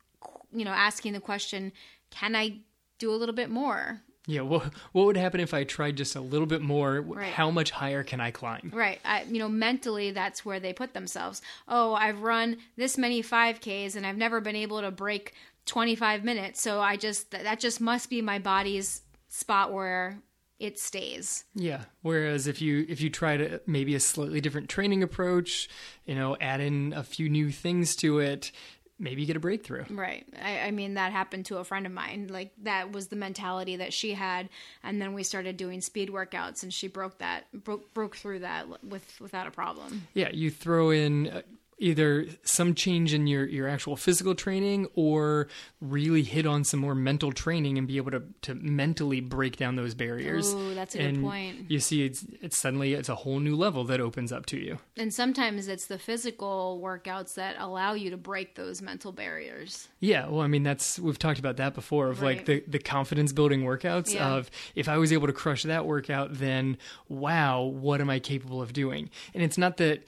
you 0.53 0.65
know 0.65 0.73
asking 0.73 1.13
the 1.13 1.21
question, 1.21 1.73
can 2.11 2.35
I 2.37 2.59
do 2.99 3.13
a 3.13 3.17
little 3.17 3.35
bit 3.35 3.51
more? 3.51 4.01
Yeah, 4.27 4.43
what 4.43 4.73
what 4.93 5.07
would 5.07 5.17
happen 5.17 5.41
if 5.41 5.55
I 5.55 5.65
tried 5.65 5.97
just 5.97 6.15
a 6.15 6.21
little 6.21 6.47
bit 6.47 6.61
more? 6.63 7.01
Right. 7.01 7.33
How 7.33 7.51
much 7.51 7.71
higher 7.71 8.05
can 8.05 8.21
I 8.21 8.31
climb? 8.31 8.71
Right. 8.73 9.01
I, 9.05 9.23
you 9.25 9.39
know, 9.39 9.49
mentally, 9.49 10.11
that's 10.11 10.45
where 10.45 10.61
they 10.61 10.73
put 10.73 10.95
themselves. 10.95 11.43
Oh, 11.67 11.95
I've 11.95 12.23
run 12.23 12.59
this 12.77 12.99
many 12.99 13.23
5Ks 13.23 13.97
and 13.97 14.07
I've 14.07 14.17
never 14.17 14.41
been 14.41 14.57
able 14.57 14.83
to 14.83 14.91
break 14.91 15.35
25 15.67 16.23
minutes. 16.23 16.61
So 16.61 16.81
I 16.81 16.97
just, 16.97 17.31
that 17.31 17.61
just 17.61 17.81
must 17.81 18.11
be 18.11 18.23
my 18.23 18.39
body's 18.39 19.03
spot 19.29 19.73
where 19.73 20.19
it 20.59 20.79
stays. 20.79 21.45
Yeah. 21.55 21.85
Whereas 22.03 22.47
if 22.47 22.61
you 22.61 22.85
if 22.89 23.01
you 23.01 23.09
try 23.09 23.39
to 23.39 23.63
maybe 23.67 23.95
a 23.95 24.01
slightly 24.01 24.43
different 24.43 24.69
training 24.69 25.03
approach, 25.03 25.69
you 26.05 26.15
know, 26.15 26.37
add 26.41 26.61
in 26.61 26.93
a 26.93 27.03
few 27.03 27.31
new 27.31 27.51
things 27.51 27.97
to 27.97 28.19
it, 28.19 28.53
maybe 29.01 29.23
you 29.23 29.27
get 29.27 29.37
a 29.37 29.41
breakthrough. 29.41 29.85
Right. 29.91 30.27
I, 30.41 30.61
I, 30.61 30.71
mean, 30.71 30.95
that 30.95 31.11
happened 31.11 31.47
to 31.47 31.59
a 31.59 31.65
friend 31.65 31.87
of 31.87 31.93
mine. 31.93 32.29
Like, 32.31 32.53
that 32.63 32.93
was 32.93 33.09
the 33.09 33.17
mentality 33.17 33.77
that 33.77 33.93
she 33.93 34.13
had. 34.13 34.49
And 34.85 35.01
then 35.01 35.15
we 35.15 35.23
started 35.23 35.57
doing 35.57 35.81
speed 35.81 36.11
workouts, 36.11 36.63
and 36.63 36.73
she 36.73 36.87
broke 36.87 37.19
that, 37.19 37.45
broke, 37.53 37.93
broke 37.95 38.17
through 38.17 38.41
that 38.41 38.67
with 38.85 39.21
without 39.21 39.47
a 39.47 39.51
problem. 39.51 40.07
Yeah. 40.15 40.31
You 40.33 40.51
throw 40.51 40.91
in 40.91 41.29
uh, 41.29 41.43
either 41.81 42.27
some 42.45 42.75
change 42.75 43.15
in 43.15 43.27
your, 43.27 43.47
your 43.47 43.67
actual 43.67 43.97
physical 43.97 44.35
training 44.35 44.87
or 44.95 45.49
really 45.81 46.23
hit 46.23 46.47
on 46.47 46.63
some 46.63 46.79
more 46.79 46.95
mental 46.95 47.33
training 47.33 47.79
and 47.79 47.89
be 47.89 47.97
able 47.97 48.11
to, 48.11 48.23
to 48.43 48.55
mentally 48.55 49.21
break 49.21 49.57
down 49.57 49.77
those 49.77 49.95
barriers. 49.95 50.53
Oh, 50.55 50.75
that's 50.75 50.95
a 50.95 51.01
and 51.01 51.17
good 51.17 51.25
point. 51.25 51.71
You 51.71 51.81
see, 51.81 52.05
it's, 52.05 52.25
it's 52.43 52.59
suddenly 52.59 52.93
it's 52.93 53.09
a 53.09 53.15
whole 53.15 53.41
new 53.41 53.57
level 53.57 53.85
that 53.85 54.01
opens 54.01 54.31
up 54.31 54.45
to 54.47 54.59
you. 54.59 54.79
And 54.97 55.13
sometimes 55.13 55.69
it's 55.69 55.87
the 55.87 55.99
physical 55.99 56.81
workouts 56.85 57.35
that 57.35 57.57
allow 57.59 57.95
you 57.95 58.11
to 58.11 58.19
break 58.19 58.57
those 58.57 58.83
mental 58.83 59.11
barriers. 59.11 59.89
Yeah, 60.01 60.29
well, 60.29 60.43
I 60.43 60.47
mean, 60.47 60.63
that's 60.63 60.99
we've 60.99 61.19
talked 61.19 61.39
about 61.39 61.57
that 61.57 61.75
before 61.75 62.09
of 62.09 62.21
right. 62.21 62.37
like 62.37 62.47
the 62.47 62.63
the 62.69 62.79
confidence 62.79 63.33
building 63.33 63.63
workouts 63.63 64.15
yeah. 64.15 64.35
of 64.35 64.51
if 64.75 64.89
I 64.89 64.99
was 64.99 65.13
able 65.13 65.27
to 65.27 65.33
crush 65.33 65.63
that 65.63 65.87
workout, 65.87 66.35
then 66.35 66.77
wow, 67.09 67.63
what 67.63 68.01
am 68.01 68.11
I 68.11 68.19
capable 68.19 68.61
of 68.61 68.73
doing? 68.73 69.11
And 69.35 69.43
it's 69.43 69.59
not 69.59 69.79
that 69.79 70.05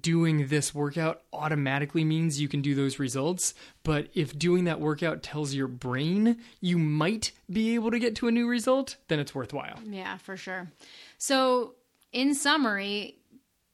doing 0.00 0.48
this 0.48 0.74
workout 0.74 1.11
automatically 1.32 2.04
means 2.04 2.40
you 2.40 2.48
can 2.48 2.62
do 2.62 2.74
those 2.74 2.98
results. 2.98 3.54
But 3.82 4.08
if 4.14 4.38
doing 4.38 4.64
that 4.64 4.80
workout 4.80 5.22
tells 5.22 5.54
your 5.54 5.68
brain 5.68 6.38
you 6.60 6.78
might 6.78 7.32
be 7.50 7.74
able 7.74 7.90
to 7.90 7.98
get 7.98 8.16
to 8.16 8.28
a 8.28 8.32
new 8.32 8.48
result, 8.48 8.96
then 9.08 9.18
it's 9.18 9.34
worthwhile. 9.34 9.78
Yeah, 9.84 10.16
for 10.18 10.36
sure. 10.36 10.70
So, 11.18 11.74
in 12.12 12.34
summary, 12.34 13.18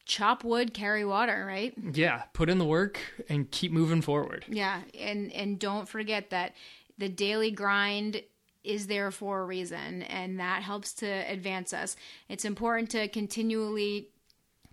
chop 0.05 0.43
wood, 0.45 0.75
carry 0.75 1.05
water, 1.05 1.45
right? 1.47 1.75
Yeah, 1.93 2.23
put 2.33 2.49
in 2.49 2.59
the 2.59 2.65
work 2.65 2.99
and 3.29 3.51
keep 3.51 3.73
moving 3.73 4.03
forward. 4.03 4.45
Yeah, 4.49 4.81
and 4.99 5.33
and 5.33 5.59
don't 5.59 5.89
forget 5.89 6.31
that 6.31 6.55
the 6.99 7.09
daily 7.09 7.51
grind 7.51 8.23
is 8.65 8.87
there 8.87 9.11
for 9.11 9.41
a 9.41 9.45
reason 9.45 10.03
and 10.03 10.41
that 10.41 10.63
helps 10.63 10.93
to 10.93 11.07
advance 11.07 11.73
us. 11.73 11.97
It's 12.29 12.45
important 12.45 12.91
to 12.91 13.09
continually 13.09 14.09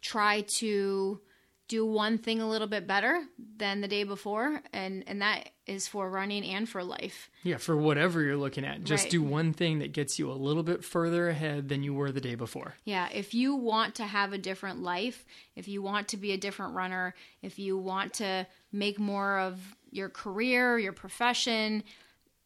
try 0.01 0.41
to 0.41 1.21
do 1.67 1.85
one 1.85 2.17
thing 2.17 2.39
a 2.39 2.47
little 2.47 2.67
bit 2.67 2.85
better 2.85 3.23
than 3.57 3.81
the 3.81 3.87
day 3.87 4.03
before 4.03 4.61
and 4.71 5.03
and 5.07 5.21
that 5.21 5.49
is 5.65 5.87
for 5.87 6.09
running 6.09 6.43
and 6.43 6.69
for 6.69 6.83
life 6.83 7.29
yeah 7.43 7.57
for 7.57 7.75
whatever 7.75 8.21
you're 8.21 8.37
looking 8.37 8.63
at 8.63 8.83
just 8.83 9.05
right. 9.05 9.11
do 9.11 9.21
one 9.21 9.51
thing 9.51 9.79
that 9.79 9.91
gets 9.91 10.19
you 10.19 10.31
a 10.31 10.33
little 10.33 10.63
bit 10.63 10.83
further 10.83 11.29
ahead 11.29 11.67
than 11.69 11.81
you 11.81 11.93
were 11.93 12.11
the 12.11 12.21
day 12.21 12.35
before 12.35 12.75
yeah 12.83 13.07
if 13.13 13.33
you 13.33 13.55
want 13.55 13.95
to 13.95 14.03
have 14.03 14.33
a 14.33 14.37
different 14.37 14.81
life 14.81 15.25
if 15.55 15.67
you 15.67 15.81
want 15.81 16.07
to 16.07 16.17
be 16.17 16.31
a 16.33 16.37
different 16.37 16.75
runner 16.75 17.15
if 17.41 17.57
you 17.57 17.77
want 17.77 18.13
to 18.13 18.45
make 18.71 18.99
more 18.99 19.39
of 19.39 19.59
your 19.89 20.09
career 20.09 20.77
your 20.77 20.93
profession 20.93 21.83